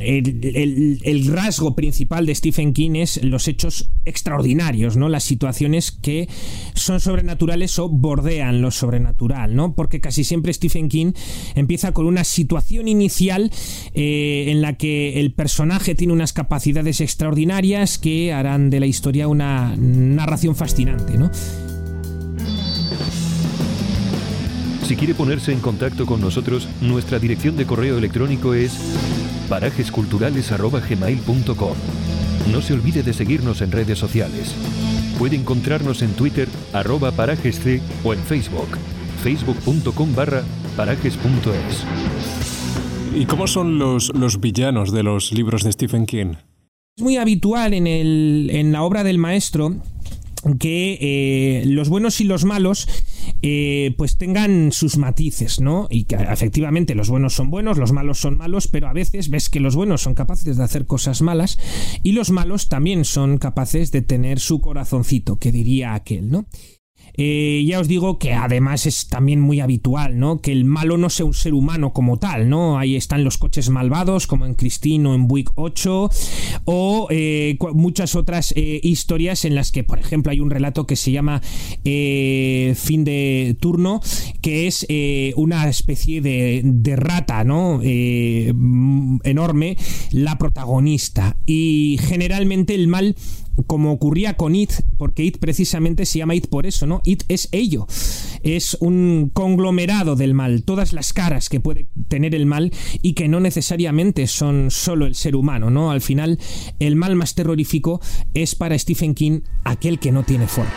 el, 0.00 1.26
rasgo 1.26 1.74
principal 1.74 2.26
de 2.26 2.34
Stephen 2.34 2.72
King 2.72 2.96
es 2.96 3.22
los 3.24 3.48
hechos 3.48 3.73
extraordinarios, 4.04 4.96
¿no? 4.96 5.08
Las 5.08 5.24
situaciones 5.24 5.92
que 5.92 6.28
son 6.74 7.00
sobrenaturales 7.00 7.78
o 7.78 7.88
bordean 7.88 8.60
lo 8.60 8.70
sobrenatural, 8.70 9.54
¿no? 9.54 9.74
Porque 9.74 10.00
casi 10.00 10.24
siempre 10.24 10.52
Stephen 10.52 10.88
King 10.88 11.12
empieza 11.54 11.92
con 11.92 12.06
una 12.06 12.24
situación 12.24 12.88
inicial 12.88 13.50
eh, 13.94 14.46
en 14.48 14.62
la 14.62 14.74
que 14.74 15.20
el 15.20 15.32
personaje 15.32 15.94
tiene 15.94 16.12
unas 16.12 16.32
capacidades 16.32 17.00
extraordinarias 17.00 17.98
que 17.98 18.32
harán 18.32 18.70
de 18.70 18.80
la 18.80 18.86
historia 18.86 19.28
una 19.28 19.76
narración 19.76 20.56
fascinante, 20.56 21.16
¿no? 21.16 21.30
Si 24.86 24.96
quiere 24.96 25.14
ponerse 25.14 25.52
en 25.52 25.60
contacto 25.60 26.04
con 26.04 26.20
nosotros, 26.20 26.68
nuestra 26.82 27.18
dirección 27.18 27.56
de 27.56 27.64
correo 27.64 27.96
electrónico 27.96 28.52
es 28.52 28.74
parajesculturales.gmail.com. 29.48 32.13
No 32.52 32.60
se 32.60 32.74
olvide 32.74 33.02
de 33.02 33.12
seguirnos 33.12 33.62
en 33.62 33.72
redes 33.72 33.98
sociales. 33.98 34.54
Puede 35.18 35.36
encontrarnos 35.36 36.02
en 36.02 36.12
Twitter, 36.12 36.48
arroba 36.72 37.12
parajesc 37.12 37.80
o 38.04 38.12
en 38.12 38.20
Facebook, 38.20 38.78
facebook.com 39.22 40.14
barra 40.14 40.42
parajes.es. 40.76 41.84
¿Y 43.16 43.26
cómo 43.26 43.46
son 43.46 43.78
los, 43.78 44.12
los 44.14 44.40
villanos 44.40 44.92
de 44.92 45.02
los 45.02 45.32
libros 45.32 45.62
de 45.62 45.72
Stephen 45.72 46.06
King? 46.06 46.34
Es 46.96 47.02
muy 47.02 47.16
habitual 47.16 47.74
en, 47.74 47.86
el, 47.86 48.50
en 48.52 48.72
la 48.72 48.82
obra 48.82 49.04
del 49.04 49.18
maestro 49.18 49.76
que 50.58 50.98
eh, 51.00 51.64
los 51.66 51.88
buenos 51.88 52.20
y 52.20 52.24
los 52.24 52.44
malos 52.44 52.88
eh, 53.42 53.94
pues 53.98 54.16
tengan 54.16 54.72
sus 54.72 54.96
matices, 54.96 55.60
¿no? 55.60 55.86
Y 55.90 56.04
que 56.04 56.16
efectivamente 56.16 56.94
los 56.94 57.08
buenos 57.08 57.34
son 57.34 57.50
buenos, 57.50 57.78
los 57.78 57.92
malos 57.92 58.18
son 58.18 58.36
malos, 58.36 58.68
pero 58.68 58.88
a 58.88 58.92
veces 58.92 59.30
ves 59.30 59.48
que 59.48 59.60
los 59.60 59.76
buenos 59.76 60.02
son 60.02 60.14
capaces 60.14 60.56
de 60.56 60.64
hacer 60.64 60.86
cosas 60.86 61.22
malas 61.22 61.58
y 62.02 62.12
los 62.12 62.30
malos 62.30 62.68
también 62.68 63.04
son 63.04 63.38
capaces 63.38 63.92
de 63.92 64.02
tener 64.02 64.40
su 64.40 64.60
corazoncito, 64.60 65.38
que 65.38 65.52
diría 65.52 65.94
aquel, 65.94 66.30
¿no? 66.30 66.46
Eh, 67.16 67.64
ya 67.66 67.80
os 67.80 67.88
digo 67.88 68.18
que 68.18 68.32
además 68.32 68.86
es 68.86 69.08
también 69.08 69.40
muy 69.40 69.60
habitual, 69.60 70.18
¿no? 70.18 70.40
Que 70.40 70.52
el 70.52 70.64
malo 70.64 70.96
no 70.96 71.10
sea 71.10 71.26
un 71.26 71.34
ser 71.34 71.54
humano 71.54 71.92
como 71.92 72.18
tal, 72.18 72.48
¿no? 72.48 72.78
Ahí 72.78 72.96
están 72.96 73.24
los 73.24 73.38
coches 73.38 73.70
malvados, 73.70 74.26
como 74.26 74.46
en 74.46 74.54
Christine 74.54 75.08
o 75.08 75.14
en 75.14 75.28
Buick 75.28 75.52
8, 75.54 76.10
o 76.64 77.08
eh, 77.10 77.56
muchas 77.72 78.16
otras 78.16 78.52
eh, 78.56 78.80
historias 78.82 79.44
en 79.44 79.54
las 79.54 79.70
que, 79.70 79.84
por 79.84 79.98
ejemplo, 79.98 80.32
hay 80.32 80.40
un 80.40 80.50
relato 80.50 80.86
que 80.86 80.96
se 80.96 81.12
llama 81.12 81.40
Fin 81.84 83.04
de 83.04 83.56
Turno, 83.60 84.00
que 84.40 84.66
es 84.66 84.86
una 85.36 85.68
especie 85.68 86.20
de, 86.20 86.62
de 86.64 86.96
rata, 86.96 87.44
¿no? 87.44 87.80
enorme, 87.82 89.76
la 90.10 90.38
protagonista. 90.38 91.36
Y 91.46 91.98
generalmente 92.02 92.74
el 92.74 92.88
mal 92.88 93.16
como 93.66 93.92
ocurría 93.92 94.36
con 94.36 94.54
It, 94.54 94.72
porque 94.98 95.22
It 95.22 95.38
precisamente 95.38 96.06
se 96.06 96.18
llama 96.18 96.34
It 96.34 96.48
por 96.48 96.66
eso, 96.66 96.86
¿no? 96.86 97.00
It 97.04 97.24
es 97.28 97.48
ello, 97.52 97.86
es 98.42 98.76
un 98.80 99.30
conglomerado 99.32 100.16
del 100.16 100.34
mal, 100.34 100.64
todas 100.64 100.92
las 100.92 101.12
caras 101.12 101.48
que 101.48 101.60
puede 101.60 101.88
tener 102.08 102.34
el 102.34 102.46
mal 102.46 102.72
y 103.02 103.14
que 103.14 103.28
no 103.28 103.40
necesariamente 103.40 104.26
son 104.26 104.70
solo 104.70 105.06
el 105.06 105.14
ser 105.14 105.36
humano, 105.36 105.70
¿no? 105.70 105.90
Al 105.90 106.00
final, 106.00 106.38
el 106.78 106.96
mal 106.96 107.16
más 107.16 107.34
terrorífico 107.34 108.00
es 108.34 108.54
para 108.54 108.78
Stephen 108.78 109.14
King 109.14 109.40
aquel 109.64 109.98
que 109.98 110.12
no 110.12 110.22
tiene 110.22 110.46
forma. 110.46 110.72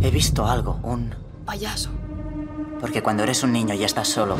He 0.00 0.10
visto 0.10 0.46
algo, 0.46 0.78
un 0.82 1.10
payaso. 1.44 1.90
Porque 2.80 3.02
cuando 3.02 3.22
eres 3.22 3.42
un 3.42 3.52
niño 3.52 3.74
y 3.74 3.84
estás 3.84 4.08
solo, 4.08 4.36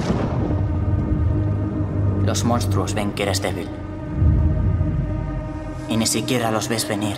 los 2.25 2.45
monstruos 2.45 2.95
ven 2.95 3.13
que 3.13 3.23
eres 3.23 3.41
débil 3.41 3.69
y 5.89 5.97
ni 5.97 6.07
siquiera 6.07 6.51
los 6.51 6.69
ves 6.69 6.89
venir. 6.89 7.17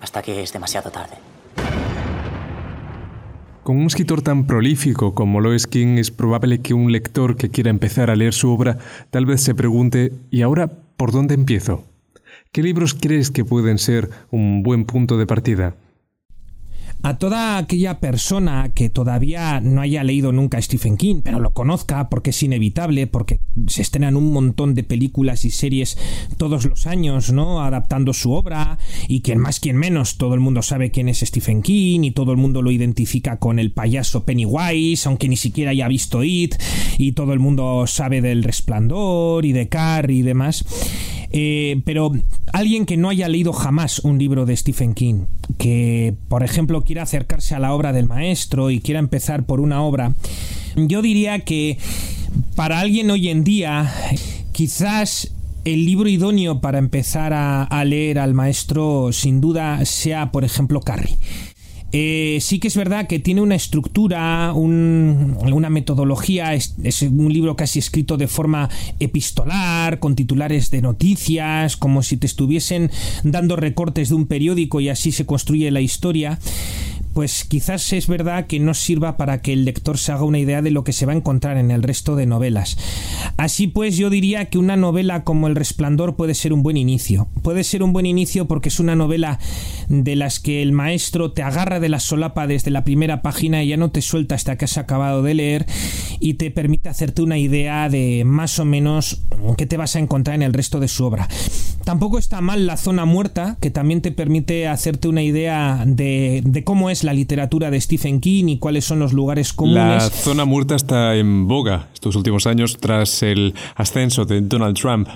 Hasta 0.00 0.22
que 0.22 0.42
es 0.42 0.52
demasiado 0.52 0.90
tarde. 0.90 1.16
Con 3.62 3.78
un 3.78 3.86
escritor 3.86 4.20
tan 4.20 4.46
prolífico 4.46 5.14
como 5.14 5.40
lo 5.40 5.50
King, 5.56 5.96
es 5.96 6.10
probable 6.10 6.60
que 6.60 6.74
un 6.74 6.92
lector 6.92 7.36
que 7.36 7.48
quiera 7.48 7.70
empezar 7.70 8.10
a 8.10 8.16
leer 8.16 8.34
su 8.34 8.50
obra 8.50 8.76
tal 9.10 9.24
vez 9.24 9.40
se 9.40 9.54
pregunte, 9.54 10.12
¿y 10.30 10.42
ahora 10.42 10.70
por 10.96 11.12
dónde 11.12 11.34
empiezo? 11.34 11.84
¿Qué 12.52 12.62
libros 12.62 12.94
crees 12.94 13.30
que 13.30 13.44
pueden 13.44 13.78
ser 13.78 14.10
un 14.30 14.62
buen 14.62 14.84
punto 14.84 15.16
de 15.16 15.26
partida? 15.26 15.76
A 17.04 17.18
toda 17.18 17.58
aquella 17.58 18.00
persona 18.00 18.72
que 18.74 18.88
todavía 18.88 19.60
no 19.60 19.82
haya 19.82 20.02
leído 20.02 20.32
nunca 20.32 20.60
Stephen 20.62 20.96
King, 20.96 21.20
pero 21.22 21.38
lo 21.38 21.52
conozca 21.52 22.08
porque 22.08 22.30
es 22.30 22.42
inevitable, 22.42 23.06
porque 23.06 23.40
se 23.66 23.82
estrenan 23.82 24.16
un 24.16 24.32
montón 24.32 24.74
de 24.74 24.84
películas 24.84 25.44
y 25.44 25.50
series 25.50 25.98
todos 26.38 26.64
los 26.64 26.86
años, 26.86 27.30
¿no? 27.30 27.62
Adaptando 27.62 28.14
su 28.14 28.32
obra, 28.32 28.78
y 29.06 29.20
quien 29.20 29.38
más, 29.38 29.60
quien 29.60 29.76
menos, 29.76 30.16
todo 30.16 30.32
el 30.32 30.40
mundo 30.40 30.62
sabe 30.62 30.90
quién 30.90 31.10
es 31.10 31.20
Stephen 31.20 31.60
King, 31.60 32.04
y 32.04 32.12
todo 32.12 32.32
el 32.32 32.38
mundo 32.38 32.62
lo 32.62 32.70
identifica 32.70 33.36
con 33.36 33.58
el 33.58 33.70
payaso 33.70 34.24
Pennywise, 34.24 35.06
aunque 35.06 35.28
ni 35.28 35.36
siquiera 35.36 35.72
haya 35.72 35.88
visto 35.88 36.24
It, 36.24 36.54
y 36.96 37.12
todo 37.12 37.34
el 37.34 37.38
mundo 37.38 37.86
sabe 37.86 38.22
del 38.22 38.42
resplandor 38.42 39.44
y 39.44 39.52
de 39.52 39.68
Carrie 39.68 40.20
y 40.20 40.22
demás. 40.22 40.64
Eh, 41.36 41.82
pero 41.84 42.12
alguien 42.52 42.86
que 42.86 42.96
no 42.96 43.08
haya 43.08 43.28
leído 43.28 43.52
jamás 43.52 43.98
un 43.98 44.20
libro 44.20 44.46
de 44.46 44.56
Stephen 44.56 44.94
King, 44.94 45.24
que 45.58 46.14
por 46.28 46.44
ejemplo 46.44 46.82
quiera 46.82 47.02
acercarse 47.02 47.56
a 47.56 47.58
la 47.58 47.74
obra 47.74 47.92
del 47.92 48.06
maestro 48.06 48.70
y 48.70 48.78
quiera 48.78 49.00
empezar 49.00 49.44
por 49.44 49.58
una 49.58 49.82
obra, 49.82 50.14
yo 50.76 51.02
diría 51.02 51.40
que 51.40 51.76
para 52.54 52.78
alguien 52.78 53.10
hoy 53.10 53.30
en 53.30 53.42
día 53.42 53.92
quizás 54.52 55.34
el 55.64 55.84
libro 55.84 56.08
idóneo 56.08 56.60
para 56.60 56.78
empezar 56.78 57.32
a, 57.32 57.64
a, 57.64 57.84
leer 57.84 58.20
al 58.20 58.32
maestro 58.32 59.10
sin 59.10 59.40
duda 59.40 59.84
sea, 59.86 60.30
por 60.30 60.44
ejemplo, 60.44 60.80
Carrie. 60.82 61.16
Eh, 61.96 62.38
sí 62.40 62.58
que 62.58 62.66
es 62.66 62.76
verdad 62.76 63.06
que 63.06 63.20
tiene 63.20 63.40
una 63.40 63.54
estructura, 63.54 64.52
una 64.52 65.70
metodología, 65.70 66.52
es, 66.52 66.74
un 67.02 67.32
libro 67.32 67.54
casi 67.54 67.78
escrito 67.78 68.16
de 68.16 68.26
forma 68.26 68.68
epistolar, 68.98 70.00
con 70.00 70.16
titulares 70.16 70.72
de 70.72 70.82
noticias, 70.82 71.76
como 71.76 72.02
si 72.02 72.16
te 72.16 72.26
estuviesen 72.26 72.90
dando 73.22 73.54
recortes 73.54 74.08
de 74.08 74.16
un 74.16 74.26
periódico 74.26 74.80
y 74.80 74.88
así 74.88 75.12
se 75.12 75.24
construye 75.24 75.70
la 75.70 75.82
historia 75.82 76.40
pues 77.14 77.44
quizás 77.44 77.92
es 77.92 78.08
verdad 78.08 78.46
que 78.46 78.58
no 78.60 78.74
sirva 78.74 79.16
para 79.16 79.40
que 79.40 79.52
el 79.52 79.64
lector 79.64 79.98
se 79.98 80.12
haga 80.12 80.24
una 80.24 80.38
idea 80.38 80.62
de 80.62 80.70
lo 80.70 80.84
que 80.84 80.92
se 80.92 81.06
va 81.06 81.12
a 81.12 81.16
encontrar 81.16 81.56
en 81.56 81.70
el 81.70 81.82
resto 81.82 82.16
de 82.16 82.26
novelas. 82.26 82.76
Así 83.36 83.68
pues, 83.68 83.96
yo 83.96 84.10
diría 84.10 84.46
que 84.46 84.58
una 84.58 84.76
novela 84.76 85.24
como 85.24 85.46
El 85.46 85.54
Resplandor 85.54 86.16
puede 86.16 86.34
ser 86.34 86.52
un 86.52 86.62
buen 86.62 86.76
inicio. 86.76 87.28
Puede 87.42 87.64
ser 87.64 87.82
un 87.82 87.92
buen 87.92 88.06
inicio 88.06 88.46
porque 88.46 88.68
es 88.68 88.80
una 88.80 88.96
novela 88.96 89.38
de 89.88 90.16
las 90.16 90.40
que 90.40 90.60
el 90.60 90.72
maestro 90.72 91.32
te 91.32 91.42
agarra 91.42 91.80
de 91.80 91.88
la 91.88 92.00
solapa 92.00 92.46
desde 92.46 92.70
la 92.70 92.84
primera 92.84 93.22
página 93.22 93.62
y 93.62 93.68
ya 93.68 93.76
no 93.76 93.90
te 93.90 94.02
suelta 94.02 94.34
hasta 94.34 94.56
que 94.56 94.64
has 94.64 94.76
acabado 94.76 95.22
de 95.22 95.34
leer 95.34 95.66
y 96.20 96.34
te 96.34 96.50
permite 96.50 96.88
hacerte 96.88 97.22
una 97.22 97.38
idea 97.38 97.88
de 97.88 98.24
más 98.24 98.58
o 98.58 98.64
menos 98.64 99.22
qué 99.56 99.66
te 99.66 99.76
vas 99.76 99.96
a 99.96 100.00
encontrar 100.00 100.34
en 100.34 100.42
el 100.42 100.52
resto 100.52 100.80
de 100.80 100.88
su 100.88 101.04
obra. 101.04 101.28
Tampoco 101.84 102.18
está 102.18 102.40
mal 102.40 102.66
La 102.66 102.76
Zona 102.76 103.04
Muerta, 103.04 103.56
que 103.60 103.70
también 103.70 104.00
te 104.00 104.10
permite 104.10 104.68
hacerte 104.68 105.08
una 105.08 105.22
idea 105.22 105.84
de, 105.86 106.42
de 106.44 106.64
cómo 106.64 106.88
es 106.88 107.04
la 107.04 107.12
literatura 107.12 107.70
de 107.70 107.80
Stephen 107.80 108.20
King 108.20 108.46
y 108.48 108.58
cuáles 108.58 108.84
son 108.84 108.98
los 108.98 109.12
lugares 109.12 109.52
comunes. 109.52 110.02
La 110.04 110.10
zona 110.10 110.44
muerta 110.44 110.76
está 110.76 111.14
en 111.14 111.46
boga 111.46 111.88
estos 111.92 112.16
últimos 112.16 112.46
años 112.46 112.78
tras 112.80 113.22
el 113.22 113.54
ascenso 113.76 114.24
de 114.24 114.40
Donald 114.40 114.76
Trump 114.76 115.08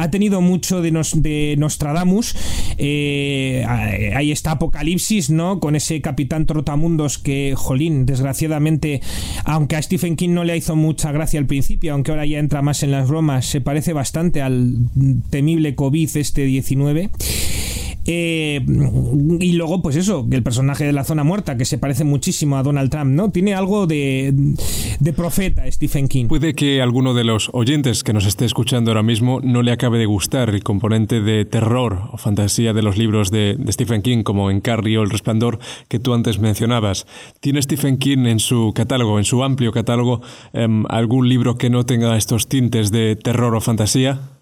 ha 0.00 0.10
tenido 0.10 0.40
mucho 0.40 0.80
de, 0.80 0.90
de 1.16 1.54
Nostradamus. 1.58 2.34
Eh, 2.78 3.64
ahí 4.14 4.32
está 4.32 4.52
Apocalipsis, 4.52 5.30
¿no? 5.30 5.60
Con 5.60 5.76
ese 5.76 6.00
capitán 6.00 6.46
Trotamundos 6.46 7.18
que, 7.18 7.54
jolín, 7.56 8.06
desgraciadamente, 8.06 9.02
aunque 9.44 9.76
a 9.76 9.82
Stephen 9.82 10.16
King 10.16 10.30
no 10.30 10.44
le 10.44 10.56
hizo 10.56 10.74
mucha 10.74 11.12
gracia 11.12 11.38
al 11.38 11.46
principio, 11.46 11.92
aunque 11.92 12.12
ahora 12.12 12.24
ya 12.24 12.38
entra 12.38 12.62
más 12.62 12.82
en 12.82 12.92
las 12.92 13.08
bromas, 13.08 13.44
se 13.44 13.60
parece 13.60 13.92
bastante 13.92 14.40
al 14.40 14.74
temible 15.28 15.74
COVID 15.74 16.16
este 16.16 16.44
19. 16.44 17.10
Eh, 18.06 18.64
y 19.40 19.52
luego, 19.52 19.82
pues 19.82 19.96
eso, 19.96 20.26
el 20.30 20.42
personaje 20.42 20.84
de 20.84 20.92
la 20.92 21.04
zona 21.04 21.24
muerta, 21.24 21.56
que 21.56 21.64
se 21.64 21.78
parece 21.78 22.04
muchísimo 22.04 22.56
a 22.56 22.62
Donald 22.62 22.90
Trump, 22.90 23.10
¿no? 23.10 23.30
Tiene 23.30 23.54
algo 23.54 23.86
de, 23.86 24.32
de 24.98 25.12
profeta 25.12 25.70
Stephen 25.70 26.08
King. 26.08 26.26
Puede 26.26 26.54
que 26.54 26.82
alguno 26.82 27.14
de 27.14 27.24
los 27.24 27.50
oyentes 27.52 28.02
que 28.02 28.12
nos 28.12 28.26
esté 28.26 28.44
escuchando 28.44 28.90
ahora 28.90 29.02
mismo 29.02 29.40
no 29.42 29.62
le 29.62 29.72
acabe 29.72 29.98
de 29.98 30.06
gustar 30.06 30.50
el 30.50 30.62
componente 30.62 31.20
de 31.20 31.44
terror 31.44 32.10
o 32.12 32.16
fantasía 32.16 32.72
de 32.72 32.82
los 32.82 32.96
libros 32.96 33.30
de, 33.30 33.56
Stephen 33.68 34.02
King, 34.02 34.22
como 34.22 34.50
en 34.50 34.60
Carrie 34.60 34.98
o 34.98 35.02
El 35.02 35.10
Resplandor, 35.10 35.58
que 35.88 35.98
tú 35.98 36.14
antes 36.14 36.38
mencionabas. 36.38 37.06
¿Tiene 37.40 37.62
Stephen 37.62 37.98
King 37.98 38.26
en 38.26 38.40
su 38.40 38.72
catálogo, 38.74 39.18
en 39.18 39.24
su 39.24 39.42
amplio 39.42 39.72
catálogo, 39.72 40.20
em, 40.52 40.84
algún 40.88 41.28
libro 41.28 41.56
que 41.58 41.70
no 41.70 41.84
tenga 41.84 42.16
estos 42.16 42.48
tintes 42.48 42.90
de 42.90 43.16
terror 43.16 43.54
o 43.54 43.60
fantasía? 43.60 44.39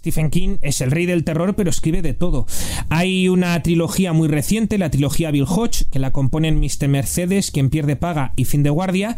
Stephen 0.00 0.30
King 0.30 0.56
es 0.62 0.80
el 0.80 0.90
rey 0.90 1.04
del 1.04 1.24
terror, 1.24 1.54
pero 1.54 1.68
escribe 1.68 2.00
de 2.00 2.14
todo. 2.14 2.46
Hay 2.88 3.28
una 3.28 3.62
trilogía 3.62 4.14
muy 4.14 4.28
reciente, 4.28 4.78
la 4.78 4.90
trilogía 4.90 5.30
Bill 5.30 5.44
Hodge, 5.46 5.84
que 5.92 5.98
la 5.98 6.10
componen 6.10 6.58
Mr. 6.58 6.88
Mercedes, 6.88 7.50
Quien 7.50 7.68
pierde 7.68 7.96
paga 7.96 8.32
y 8.34 8.46
Fin 8.46 8.62
de 8.62 8.70
guardia, 8.70 9.14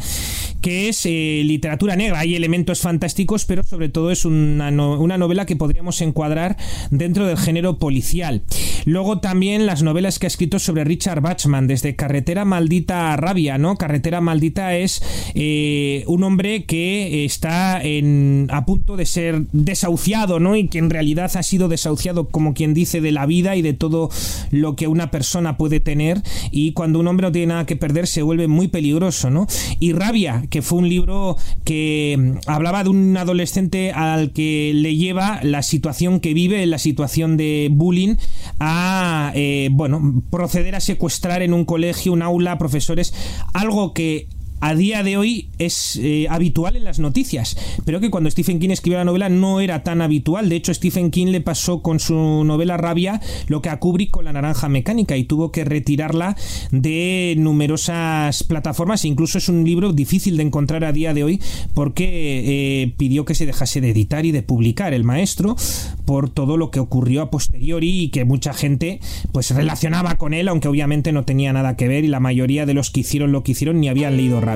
que 0.63 0.89
es 0.89 1.05
eh, 1.05 1.43
literatura 1.45 1.97
negra. 1.97 2.21
Hay 2.21 2.35
elementos 2.35 2.81
fantásticos, 2.81 3.45
pero 3.45 3.65
sobre 3.65 3.89
todo 3.89 4.11
es 4.11 4.25
una, 4.25 4.71
una, 4.71 5.19
novela 5.19 5.45
que 5.45 5.57
podríamos 5.57 6.01
encuadrar 6.01 6.57
dentro 6.91 7.27
del 7.27 7.37
género 7.37 7.79
policial. 7.79 8.43
Luego 8.85 9.19
también 9.19 9.67
las 9.67 9.83
novelas 9.83 10.19
que 10.19 10.27
ha 10.27 10.29
escrito 10.29 10.59
sobre 10.59 10.85
Richard 10.85 11.21
Bachman, 11.21 11.67
desde 11.67 11.97
Carretera 11.97 12.45
Maldita 12.45 13.13
a 13.13 13.17
Rabia, 13.17 13.59
¿no? 13.59 13.77
Carretera 13.77 14.21
Maldita 14.21 14.77
es 14.77 15.03
eh, 15.35 16.05
un 16.07 16.23
hombre 16.23 16.65
que 16.65 17.25
está 17.25 17.83
a 17.83 18.65
punto 18.65 18.97
de 18.97 19.07
ser 19.07 19.47
desahuciado, 19.53 20.39
¿no? 20.41 20.57
Y 20.57 20.69
que 20.69 20.79
en 20.79 20.91
realidad 20.91 21.31
ha 21.35 21.43
sido 21.43 21.69
desahuciado, 21.69 22.29
como 22.29 22.55
quien 22.55 22.73
dice, 22.73 23.01
de 23.01 23.11
la 23.11 23.27
vida 23.27 23.57
y 23.57 23.63
de 23.63 23.73
todo 23.73 24.11
lo 24.51 24.77
que 24.77 24.87
una 24.87 25.11
persona 25.11 25.57
puede 25.57 25.81
tener. 25.81 26.23
Y 26.53 26.73
cuando 26.73 27.01
un 27.01 27.09
hombre 27.09 27.27
no 27.27 27.33
tiene 27.33 27.49
nada 27.49 27.67
que 27.67 27.77
perder, 27.77 28.07
se 28.07 28.23
vuelve 28.23 28.47
muy 28.47 28.69
peligroso, 28.69 29.31
¿no? 29.31 29.47
Y 29.81 29.93
Rabia, 29.93 30.45
que 30.53 30.61
fue 30.61 30.79
un 30.81 30.89
libro 30.89 31.39
que 31.65 32.15
mm, 32.19 32.51
hablaba 32.51 32.85
de 32.85 32.91
un 32.91 33.17
adolescente 33.17 33.91
al 33.91 34.33
que 34.33 34.73
le 34.75 34.95
lleva 34.97 35.41
la 35.43 35.63
situación 35.63 36.21
que 36.21 36.35
vive, 36.35 36.67
la 36.67 36.77
situación 36.77 37.39
de 37.39 37.69
bullying, 37.73 38.17
a, 38.61 39.33
eh, 39.35 39.71
bueno, 39.73 40.23
proceder 40.31 40.75
a 40.75 40.81
secuestrar 40.81 41.41
en 41.41 41.55
un 41.55 41.65
colegio, 41.65 42.13
un 42.13 42.21
aula, 42.21 42.59
profesores, 42.59 43.15
algo 43.55 43.95
que 43.95 44.29
a 44.63 44.77
día 44.77 45.03
de 45.03 45.17
hoy 45.17 45.49
es 45.59 45.99
eh, 46.01 46.29
habitual 46.31 46.77
en 46.77 46.85
las 46.85 47.01
noticias, 47.01 47.57
pero 47.85 47.99
que 47.99 48.11
cuando 48.11 48.31
Stephen 48.31 48.61
King 48.61 48.71
escribió 48.71 48.99
la 48.99 49.05
novela 49.05 49.29
no 49.29 49.59
era 49.59 49.83
tan 49.83 50.01
habitual. 50.01 50.49
De 50.49 50.55
hecho, 50.55 50.73
Stephen 50.73 51.11
King 51.11 51.27
le 51.27 51.41
pasó 51.41 51.83
con 51.83 51.99
su 51.99 52.45
novela 52.45 52.77
Rabia 52.77 53.21
lo 53.49 53.61
que 53.61 53.71
a 53.71 53.81
Kubrick 53.81 54.13
con 54.13 54.25
La 54.25 54.33
Naranja 54.33 54.69
Mecánica 54.69 55.17
y 55.17 55.25
tuvo 55.25 55.51
que 55.51 55.65
retirarla 55.65 56.37
de 56.71 57.35
numerosas 57.39 58.45
plataformas. 58.45 59.05
Incluso 59.05 59.39
es 59.39 59.49
un 59.49 59.65
libro 59.65 59.93
difícil 59.93 60.37
de 60.37 60.45
encontrar 60.45 60.85
a 60.85 60.93
día 60.93 61.13
de 61.13 61.25
hoy 61.25 61.41
porque 61.75 62.83
eh, 62.85 62.95
pidió 62.97 63.25
que 63.25 63.35
se 63.35 63.47
dejase 63.47 63.81
de 63.81 63.91
editar 63.91 64.25
y 64.27 64.31
de 64.31 64.43
publicar 64.43 64.95
el 64.95 65.03
maestro 65.03 65.57
por 66.05 66.31
todo 66.31 66.57
lo 66.57 66.71
que 66.71 66.79
ocurrió 66.79 67.23
a 67.23 67.31
posteriori 67.31 68.03
y 68.03 68.09
que 68.11 68.25
mucha 68.25 68.55
gente 68.55 69.01
pues 69.33 69.51
relacionaba 69.51 70.15
con 70.19 70.35
él, 70.35 70.47
aunque 70.47 70.69
obviamente 70.69 71.11
no 71.11 71.25
tenía 71.25 71.53
nada 71.53 71.77
que 71.77 71.89
ver 71.89 72.05
y 72.05 72.09
la 72.09 72.21
mayoría 72.21 72.65
de 72.65 72.75
los 72.75 72.91
que 72.91 73.01
hicieron 73.01 73.33
lo 73.33 73.43
que 73.43 73.53
hicieron 73.53 73.81
ni 73.81 73.89
habían 73.89 74.17
leído 74.17 74.41
Rabia. 74.41 74.52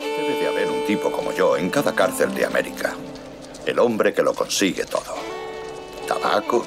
Debe 0.00 0.40
de 0.40 0.48
haber 0.48 0.70
un 0.70 0.86
tipo 0.86 1.12
como 1.12 1.32
yo 1.32 1.56
en 1.56 1.68
cada 1.68 1.94
cárcel 1.94 2.34
de 2.34 2.46
América. 2.46 2.94
El 3.66 3.78
hombre 3.78 4.14
que 4.14 4.22
lo 4.22 4.32
consigue 4.32 4.86
todo. 4.86 5.14
Tabaco, 6.06 6.64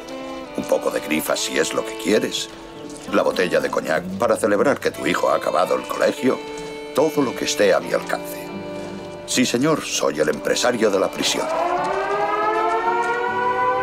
un 0.58 0.64
poco 0.66 0.92
de 0.92 1.00
grifa 1.00 1.36
si 1.36 1.58
es 1.58 1.74
lo 1.74 1.84
que 1.84 1.98
quieres, 1.98 2.50
la 3.12 3.24
botella 3.24 3.60
de 3.60 3.72
coñac 3.72 4.04
para 4.20 4.38
celebrar 4.38 4.80
que 4.80 4.92
tu 4.92 5.08
hijo 5.08 5.30
ha 5.30 5.38
acabado 5.38 5.76
el 5.76 5.88
colegio, 5.88 6.38
todo 6.94 7.24
lo 7.24 7.36
que 7.36 7.46
esté 7.46 7.74
a 7.74 7.80
mi 7.80 7.92
alcance. 7.94 8.48
Sí, 9.26 9.44
señor, 9.46 9.82
soy 9.82 10.20
el 10.20 10.30
empresario 10.30 10.92
de 10.92 11.00
la 11.00 11.10
prisión. 11.10 11.48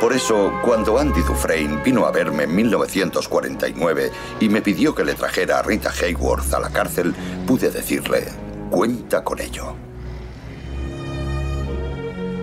Por 0.00 0.12
eso, 0.12 0.52
cuando 0.64 0.97
Andy 0.97 1.23
Dufresne 1.23 1.83
vino 1.85 2.07
a 2.07 2.12
verme 2.12 2.45
en 2.45 2.55
1949 2.55 4.12
y 4.38 4.49
me 4.49 4.62
pidió 4.62 4.95
que 4.95 5.05
le 5.05 5.14
trajera 5.14 5.59
a 5.59 5.62
Rita 5.62 5.90
Hayworth 5.90 6.55
a 6.55 6.61
la 6.61 6.71
cárcel, 6.71 7.12
pude 7.49 7.71
decirle, 7.71 8.25
cuenta 8.71 9.25
con 9.25 9.40
ello. 9.40 9.75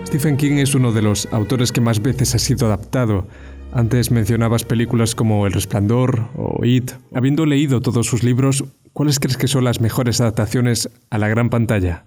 Stephen 0.06 0.36
King 0.36 0.58
es 0.58 0.74
uno 0.74 0.92
de 0.92 1.00
los 1.00 1.28
autores 1.32 1.72
que 1.72 1.80
más 1.80 2.02
veces 2.02 2.34
ha 2.34 2.38
sido 2.38 2.66
adaptado. 2.66 3.26
Antes 3.72 4.10
mencionabas 4.10 4.64
películas 4.64 5.14
como 5.14 5.46
El 5.46 5.54
Resplandor 5.54 6.28
o 6.36 6.62
It. 6.62 6.92
Habiendo 7.14 7.46
leído 7.46 7.80
todos 7.80 8.06
sus 8.06 8.22
libros, 8.22 8.64
¿cuáles 8.92 9.18
crees 9.18 9.38
que 9.38 9.48
son 9.48 9.64
las 9.64 9.80
mejores 9.80 10.20
adaptaciones 10.20 10.90
a 11.08 11.16
la 11.16 11.28
gran 11.28 11.48
pantalla? 11.48 12.04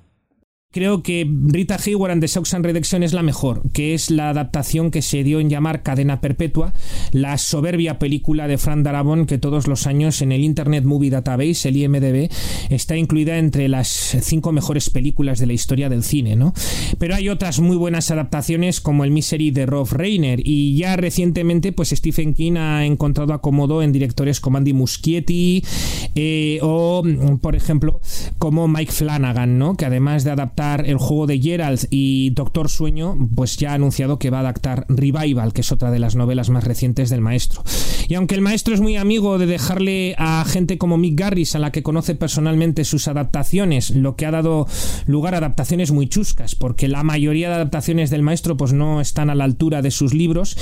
Creo 0.71 1.01
que 1.01 1.27
Rita 1.27 1.79
Hayworth 1.83 2.11
and 2.11 2.21
the 2.21 2.27
Shawshank 2.27 2.57
and 2.57 2.65
Redemption 2.65 3.01
es 3.01 3.11
la 3.11 3.23
mejor, 3.23 3.63
que 3.71 3.95
es 3.95 4.11
la 4.11 4.29
adaptación 4.29 4.91
que 4.91 5.01
se 5.01 5.23
dio 5.23 5.39
en 5.39 5.49
llamar 5.49 5.81
Cadena 5.81 6.21
Perpetua, 6.21 6.73
la 7.11 7.39
soberbia 7.39 7.97
película 7.97 8.47
de 8.47 8.59
Frank 8.59 8.83
Darabont 8.83 9.27
que 9.27 9.39
todos 9.39 9.67
los 9.67 9.88
años 9.88 10.21
en 10.21 10.31
el 10.31 10.43
Internet 10.43 10.83
Movie 10.83 11.09
Database, 11.09 11.69
el 11.69 11.77
IMDb, 11.77 12.29
está 12.69 12.95
incluida 12.95 13.39
entre 13.39 13.67
las 13.67 13.88
cinco 14.21 14.51
mejores 14.51 14.91
películas 14.91 15.39
de 15.39 15.47
la 15.47 15.53
historia 15.53 15.89
del 15.89 16.03
cine, 16.03 16.35
¿no? 16.35 16.53
Pero 16.99 17.15
hay 17.15 17.29
otras 17.29 17.59
muy 17.59 17.75
buenas 17.75 18.11
adaptaciones 18.11 18.79
como 18.79 19.03
el 19.03 19.09
Misery 19.09 19.49
de 19.49 19.65
Rob 19.65 19.91
Reiner 19.91 20.39
y 20.43 20.77
ya 20.77 20.95
recientemente 20.97 21.71
pues 21.71 21.89
Stephen 21.89 22.35
King 22.35 22.57
ha 22.57 22.85
encontrado 22.85 23.33
acomodo 23.33 23.81
en 23.81 23.91
directores 23.91 24.39
como 24.39 24.59
Andy 24.59 24.73
Muschietti 24.73 25.65
eh, 26.13 26.59
o 26.61 27.03
por 27.41 27.55
ejemplo 27.55 28.01
como 28.38 28.67
Mike 28.67 28.91
Flanagan, 28.91 29.57
¿no? 29.57 29.75
Que 29.75 29.85
además 29.85 30.23
de 30.23 30.29
adaptar 30.29 30.59
el 30.60 30.98
juego 30.98 31.25
de 31.25 31.39
Gerald 31.39 31.88
y 31.89 32.32
Doctor 32.32 32.70
Sueño, 32.70 33.18
pues 33.34 33.56
ya 33.56 33.72
ha 33.72 33.75
anunciado 33.75 34.20
que 34.20 34.30
va 34.30 34.38
a 34.38 34.42
adaptar 34.42 34.86
Revival, 34.89 35.54
que 35.54 35.62
es 35.62 35.72
otra 35.72 35.89
de 35.89 36.00
las 36.00 36.16
novelas 36.16 36.50
más 36.50 36.66
recientes 36.66 37.10
del 37.10 37.22
maestro. 37.22 37.63
Y 38.10 38.16
aunque 38.16 38.36
el 38.36 38.42
maestro 38.42 38.74
es 38.74 38.82
muy 38.82 38.98
amigo 38.98 39.38
de 39.38 39.46
dejarle 39.46 40.16
a 40.18 40.44
gente 40.46 40.78
como 40.78 40.98
Mick 40.98 41.18
Garris, 41.18 41.56
a 41.56 41.60
la 41.60 41.72
que 41.72 41.84
conoce 41.84 42.16
personalmente 42.16 42.84
sus 42.84 43.08
adaptaciones, 43.08 43.92
lo 43.92 44.16
que 44.16 44.25
ha 44.25 44.32
dado 44.32 44.68
lugar 45.06 45.34
a 45.34 45.38
adaptaciones 45.38 45.92
muy 45.92 46.08
chuscas, 46.08 46.56
porque 46.56 46.88
la 46.88 47.04
mayoría 47.04 47.48
de 47.50 47.56
adaptaciones 47.56 48.10
del 48.10 48.24
maestro 48.24 48.58
pues 48.58 48.74
no 48.74 49.00
están 49.00 49.30
a 49.30 49.36
la 49.36 49.46
altura 49.46 49.82
de 49.82 49.91
sus 49.91 50.13
libros, 50.13 50.58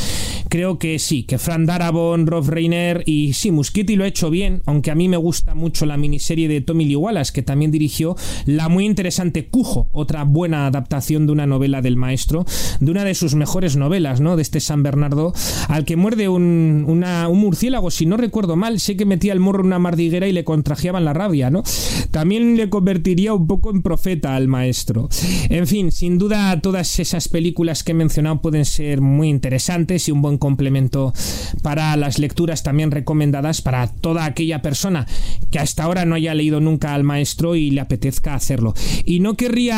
creo 0.49 0.77
que 0.77 0.99
sí, 0.99 1.23
que 1.23 1.39
Fran 1.39 1.65
Darabont, 1.65 2.29
Rob 2.29 2.47
Reiner 2.47 3.01
y 3.05 3.33
sí, 3.33 3.51
Muschietti 3.51 3.95
lo 3.95 4.03
ha 4.03 4.07
hecho 4.07 4.29
bien, 4.29 4.61
aunque 4.65 4.91
a 4.91 4.95
mí 4.95 5.07
me 5.07 5.17
gusta 5.17 5.55
mucho 5.55 5.85
la 5.85 5.97
miniserie 5.97 6.47
de 6.47 6.61
Tommy 6.61 6.85
Lee 6.85 6.95
Wallace, 6.95 7.33
que 7.33 7.41
también 7.41 7.71
dirigió 7.71 8.15
la 8.45 8.69
muy 8.69 8.85
interesante 8.85 9.47
Cujo, 9.47 9.86
otra 9.91 10.23
buena 10.23 10.67
adaptación 10.67 11.25
de 11.25 11.33
una 11.33 11.47
novela 11.47 11.81
del 11.81 11.95
maestro, 11.95 12.45
de 12.79 12.91
una 12.91 13.03
de 13.03 13.15
sus 13.15 13.35
mejores 13.35 13.75
novelas, 13.75 14.21
¿no? 14.21 14.35
De 14.35 14.41
este 14.41 14.59
San 14.59 14.83
Bernardo, 14.83 15.33
al 15.67 15.85
que 15.85 15.95
muerde 15.95 16.29
un, 16.29 16.85
un 16.87 17.37
murciélago, 17.37 17.91
si 17.91 18.05
no 18.05 18.17
recuerdo 18.17 18.55
mal, 18.55 18.79
sé 18.79 18.95
que 18.95 19.05
metía 19.05 19.33
el 19.33 19.39
morro 19.39 19.61
en 19.61 19.67
una 19.67 19.79
mardiguera 19.79 20.27
y 20.27 20.31
le 20.31 20.43
contrajeaban 20.43 21.05
la 21.05 21.13
rabia, 21.13 21.49
¿no? 21.49 21.63
También 22.11 22.57
le 22.57 22.69
convertiría 22.69 23.33
un 23.33 23.47
poco 23.47 23.71
en 23.71 23.81
profeta 23.81 24.35
al 24.35 24.47
maestro. 24.47 25.09
En 25.49 25.67
fin, 25.67 25.91
sin 25.91 26.17
duda 26.17 26.59
todas 26.61 26.99
esas 26.99 27.27
películas 27.27 27.83
que 27.83 27.91
he 27.91 27.95
mencionado 27.95 28.41
pueden 28.41 28.65
ser 28.65 29.01
muy 29.01 29.29
interesantes 29.29 30.07
y 30.07 30.11
un 30.11 30.21
buen 30.21 30.37
complemento 30.37 31.13
para 31.61 31.95
las 31.95 32.19
lecturas 32.19 32.63
también 32.63 32.91
recomendadas 32.91 33.61
para 33.61 33.87
toda 33.87 34.25
aquella 34.25 34.61
persona 34.61 35.07
que 35.51 35.59
hasta 35.59 35.83
ahora 35.83 36.05
no 36.05 36.15
haya 36.15 36.33
leído 36.33 36.59
nunca 36.59 36.93
al 36.93 37.03
maestro 37.03 37.55
y 37.55 37.71
le 37.71 37.81
apetezca 37.81 38.33
hacerlo. 38.33 38.73
Y 39.05 39.19
no 39.19 39.35
querría 39.35 39.76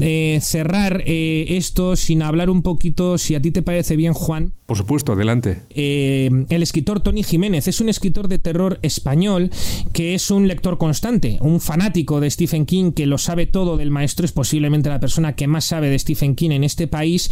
eh, 0.00 0.38
cerrar 0.40 1.02
eh, 1.06 1.56
esto 1.56 1.96
sin 1.96 2.22
hablar 2.22 2.50
un 2.50 2.62
poquito, 2.62 3.18
si 3.18 3.34
a 3.34 3.42
ti 3.42 3.50
te 3.50 3.62
parece 3.62 3.96
bien, 3.96 4.12
Juan. 4.12 4.52
Por 4.72 4.78
supuesto, 4.78 5.12
adelante. 5.12 5.60
Eh, 5.68 6.30
el 6.48 6.62
escritor 6.62 7.00
Tony 7.00 7.22
Jiménez 7.22 7.68
es 7.68 7.82
un 7.82 7.90
escritor 7.90 8.26
de 8.26 8.38
terror 8.38 8.78
español 8.80 9.50
que 9.92 10.14
es 10.14 10.30
un 10.30 10.48
lector 10.48 10.78
constante, 10.78 11.36
un 11.42 11.60
fanático 11.60 12.20
de 12.20 12.30
Stephen 12.30 12.64
King 12.64 12.92
que 12.92 13.04
lo 13.04 13.18
sabe 13.18 13.44
todo 13.44 13.76
del 13.76 13.90
maestro, 13.90 14.24
es 14.24 14.32
posiblemente 14.32 14.88
la 14.88 14.98
persona 14.98 15.34
que 15.34 15.46
más 15.46 15.66
sabe 15.66 15.90
de 15.90 15.98
Stephen 15.98 16.34
King 16.34 16.52
en 16.52 16.64
este 16.64 16.86
país 16.86 17.30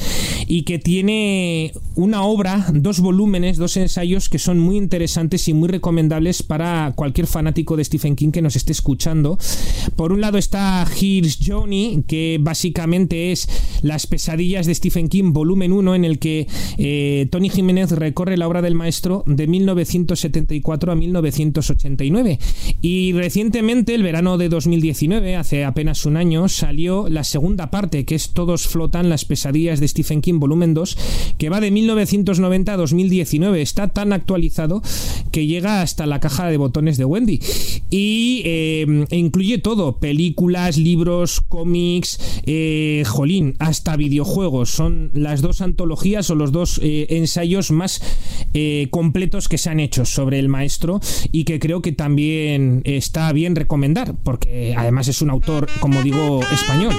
y 0.49 0.65
que 0.65 0.79
tiene 0.79 1.73
una 1.95 2.25
obra, 2.25 2.67
dos 2.75 3.01
volúmenes, 3.01 3.57
dos 3.57 3.79
ensayos 3.79 4.29
que 4.29 4.39
son 4.39 4.59
muy 4.59 4.77
interesantes 4.77 5.49
y 5.49 5.55
muy 5.55 5.71
recomendables 5.71 6.43
para 6.43 6.93
cualquier 6.95 7.27
fanático 7.27 7.75
de 7.79 7.85
Stephen 7.85 8.17
King 8.17 8.33
que 8.33 8.43
nos 8.43 8.55
esté 8.55 8.73
escuchando. 8.73 9.39
Por 9.97 10.13
un 10.13 10.21
lado 10.21 10.37
está 10.37 10.87
Here's 10.87 11.39
Johnny, 11.43 12.05
que 12.07 12.37
básicamente 12.39 13.33
es 13.33 13.49
Las 13.81 14.07
pesadillas 14.07 14.67
de 14.67 14.75
Stephen 14.75 15.09
King, 15.09 15.33
volumen 15.33 15.73
1, 15.73 15.95
en 15.95 16.05
el 16.05 16.19
que 16.19 16.47
eh, 16.77 17.29
Tony 17.31 17.49
Jiménez 17.49 17.93
recorre 17.93 18.37
la 18.37 18.49
obra 18.49 18.63
del 18.63 18.75
maestro 18.75 19.25
de 19.27 19.47
1974 19.47 20.93
a 20.93 20.97
1989. 20.97 22.39
Y 22.83 23.13
recientemente, 23.13 23.95
el 23.95 24.03
verano 24.03 24.37
de 24.39 24.49
2019, 24.49 25.37
hace 25.37 25.65
apenas 25.65 26.05
un 26.07 26.17
año, 26.17 26.49
salió 26.49 27.09
la 27.09 27.25
segunda 27.25 27.71
parte, 27.71 28.05
que 28.05 28.15
es 28.15 28.31
Todos 28.31 28.67
flotan 28.67 29.09
las 29.09 29.25
pesadillas 29.25 29.81
de 29.81 29.89
Stephen 29.89 30.21
King, 30.21 30.39
volumen 30.41 30.75
2, 30.75 30.99
que 31.39 31.49
va 31.49 31.61
de 31.61 31.71
1990 31.71 32.73
a 32.73 32.77
2019. 32.77 33.63
Está 33.63 33.89
tan 33.89 34.13
actualizado 34.13 34.83
que 35.31 35.47
llega 35.47 35.83
hasta 35.83 36.07
la 36.07 36.21
caja 36.21 36.49
de 36.49 36.57
botones 36.57 36.99
de 36.99 37.05
Wendy. 37.05 37.41
Y 37.91 38.43
eh, 38.45 39.07
incluye 39.11 39.59
todo, 39.59 39.99
películas, 39.99 40.77
libros, 40.77 41.41
cómics, 41.41 42.19
eh, 42.47 43.05
jolín, 43.07 43.55
hasta 43.59 43.97
videojuegos. 43.97 44.71
Son 44.71 45.11
las 45.15 45.43
dos 45.43 45.61
antologías 45.61 46.31
o 46.31 46.35
los 46.35 46.53
dos 46.53 46.81
eh, 46.83 47.07
ensayos 47.21 47.71
más 47.71 48.03
eh, 48.55 48.89
completos 48.91 49.49
que 49.49 49.59
se 49.59 49.71
han 49.71 49.81
hecho 49.81 50.05
sobre 50.05 50.39
el 50.39 50.49
maestro 50.49 51.01
y 51.31 51.45
que 51.45 51.61
creo 51.61 51.83
que 51.83 51.93
también 51.93 52.83
está 52.85 53.33
bien 53.33 53.55
recomendar, 53.55 54.15
porque 54.25 54.75
además 54.77 55.09
es 55.09 55.23
un 55.23 55.31
autor, 55.31 55.69
como 55.81 56.03
digo, 56.03 56.41
español. 56.53 56.95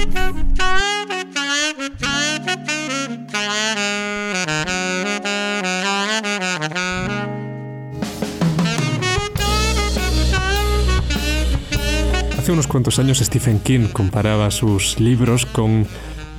Hace 12.38 12.52
unos 12.52 12.66
cuantos 12.66 12.98
años 12.98 13.20
Stephen 13.20 13.60
King 13.60 13.88
comparaba 13.94 14.50
sus 14.50 15.00
libros 15.00 15.46
con 15.46 15.86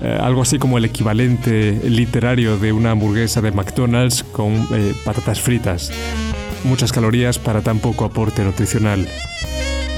eh, 0.02 0.18
algo 0.20 0.42
así 0.42 0.58
como 0.58 0.78
el 0.78 0.84
equivalente 0.84 1.80
literario 1.84 2.58
de 2.58 2.72
una 2.72 2.90
hamburguesa 2.90 3.40
de 3.40 3.52
McDonald's 3.52 4.24
con 4.24 4.66
eh, 4.74 4.94
patatas 5.04 5.40
fritas. 5.40 5.92
Muchas 6.64 6.92
calorías 6.92 7.38
para 7.38 7.60
tan 7.60 7.78
poco 7.78 8.04
aporte 8.04 8.42
nutricional. 8.42 9.06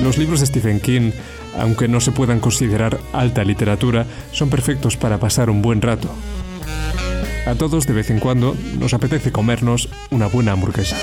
Los 0.03 0.19
libros 0.19 0.41
de 0.41 0.47
Stephen 0.47 0.81
King, 0.81 1.13
aunque 1.59 1.89
no 1.89 2.01
se 2.01 2.13
puedan 2.13 2.41
considerar 2.41 2.99
alta 3.13 3.45
literatura, 3.45 4.05
son 4.33 4.51
perfectos 4.51 4.97
para 4.99 5.19
pasar 5.19 5.49
un 5.49 5.63
buen 5.63 5.81
rato. 5.81 6.11
A 7.47 7.55
todos 7.55 7.87
de 7.87 7.95
vez 7.95 8.11
en 8.11 8.21
cuando 8.21 8.57
nos 8.79 8.93
apetece 8.93 9.33
comernos 9.33 9.89
una 10.11 10.27
buena 10.27 10.53
hamburguesa. 10.53 10.97